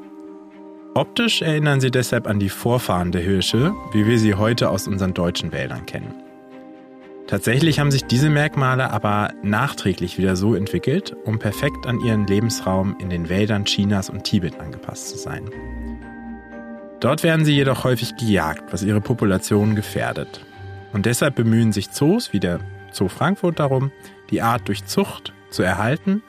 Optisch 0.97 1.43
erinnern 1.43 1.81
sie 1.81 1.91
deshalb 1.91 2.29
an 2.29 2.39
die 2.39 2.49
Vorfahren 2.49 3.11
der 3.11 3.21
Hirsche, 3.21 3.75
wie 3.93 4.07
wir 4.07 4.17
sie 4.21 4.35
heute 4.35 4.71
aus 4.71 4.87
unseren 4.87 5.13
deutschen 5.13 5.51
Wäldern 5.51 5.87
kennen. 5.87 6.15
Tatsächlich 7.27 7.81
haben 7.81 7.91
sich 7.91 8.05
diese 8.05 8.31
Merkmale 8.31 8.91
aber 8.91 9.33
nachträglich 9.43 10.19
wieder 10.19 10.37
so 10.37 10.55
entwickelt, 10.55 11.17
um 11.25 11.41
perfekt 11.41 11.89
an 11.89 11.99
ihren 11.99 12.29
Lebensraum 12.29 12.97
in 13.01 13.11
den 13.11 13.29
Wäldern 13.29 13.65
Chinas 13.65 14.09
und 14.09 14.23
Tibet 14.23 14.61
angepasst 14.61 15.09
zu 15.09 15.19
sein. 15.19 15.51
Dort 17.01 17.25
werden 17.25 17.45
sie 17.45 17.57
jedoch 17.57 17.83
häufig 17.83 18.15
gejagt, 18.17 18.73
was 18.73 18.85
ihre 18.85 19.01
Population 19.01 19.75
gefährdet. 19.75 20.47
Und 20.93 21.07
deshalb 21.07 21.35
bemühen 21.35 21.73
sich 21.73 21.91
Zoos 21.91 22.33
wie 22.33 22.41
der 22.41 22.61
Zoo 22.93 23.09
Frankfurt 23.09 23.59
darum, 23.59 23.91
die 24.31 24.43
Art 24.43 24.69
durch 24.69 24.85
Zucht 24.85 25.33
zu 25.51 25.65
erhalten, 25.65 26.23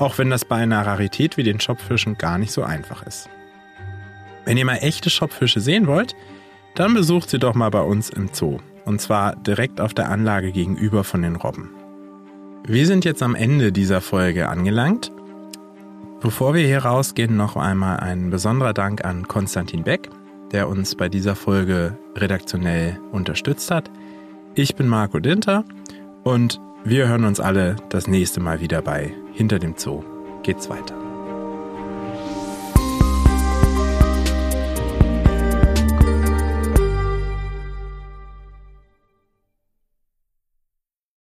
auch 0.00 0.18
wenn 0.18 0.28
das 0.28 0.44
bei 0.44 0.56
einer 0.56 0.84
Rarität 0.84 1.36
wie 1.36 1.44
den 1.44 1.60
Schopffischen 1.60 2.18
gar 2.18 2.38
nicht 2.38 2.50
so 2.50 2.64
einfach 2.64 3.06
ist. 3.06 3.30
Wenn 4.48 4.56
ihr 4.56 4.64
mal 4.64 4.78
echte 4.78 5.10
Schopffische 5.10 5.60
sehen 5.60 5.86
wollt, 5.86 6.16
dann 6.74 6.94
besucht 6.94 7.28
sie 7.28 7.38
doch 7.38 7.54
mal 7.54 7.68
bei 7.70 7.82
uns 7.82 8.08
im 8.08 8.30
Zoo. 8.32 8.56
Und 8.86 8.98
zwar 9.00 9.36
direkt 9.36 9.78
auf 9.78 9.92
der 9.92 10.08
Anlage 10.08 10.52
gegenüber 10.52 11.04
von 11.04 11.20
den 11.20 11.36
Robben. 11.36 11.70
Wir 12.66 12.86
sind 12.86 13.04
jetzt 13.04 13.22
am 13.22 13.34
Ende 13.34 13.72
dieser 13.72 14.00
Folge 14.00 14.48
angelangt. 14.48 15.12
Bevor 16.20 16.54
wir 16.54 16.66
hier 16.66 16.84
rausgehen, 16.84 17.36
noch 17.36 17.56
einmal 17.56 17.98
ein 17.98 18.30
besonderer 18.30 18.72
Dank 18.72 19.04
an 19.04 19.28
Konstantin 19.28 19.84
Beck 19.84 20.08
der 20.52 20.68
uns 20.68 20.94
bei 20.94 21.08
dieser 21.08 21.36
Folge 21.36 21.98
redaktionell 22.16 22.98
unterstützt 23.12 23.70
hat. 23.70 23.90
Ich 24.54 24.74
bin 24.74 24.88
Marco 24.88 25.18
Dinter 25.18 25.64
und 26.24 26.60
wir 26.84 27.08
hören 27.08 27.24
uns 27.24 27.38
alle 27.38 27.76
das 27.90 28.06
nächste 28.06 28.40
Mal 28.40 28.60
wieder 28.60 28.82
bei 28.82 29.12
Hinter 29.34 29.58
dem 29.58 29.74
Zoo. 29.76 30.02
Geht's 30.42 30.70
weiter. 30.70 31.07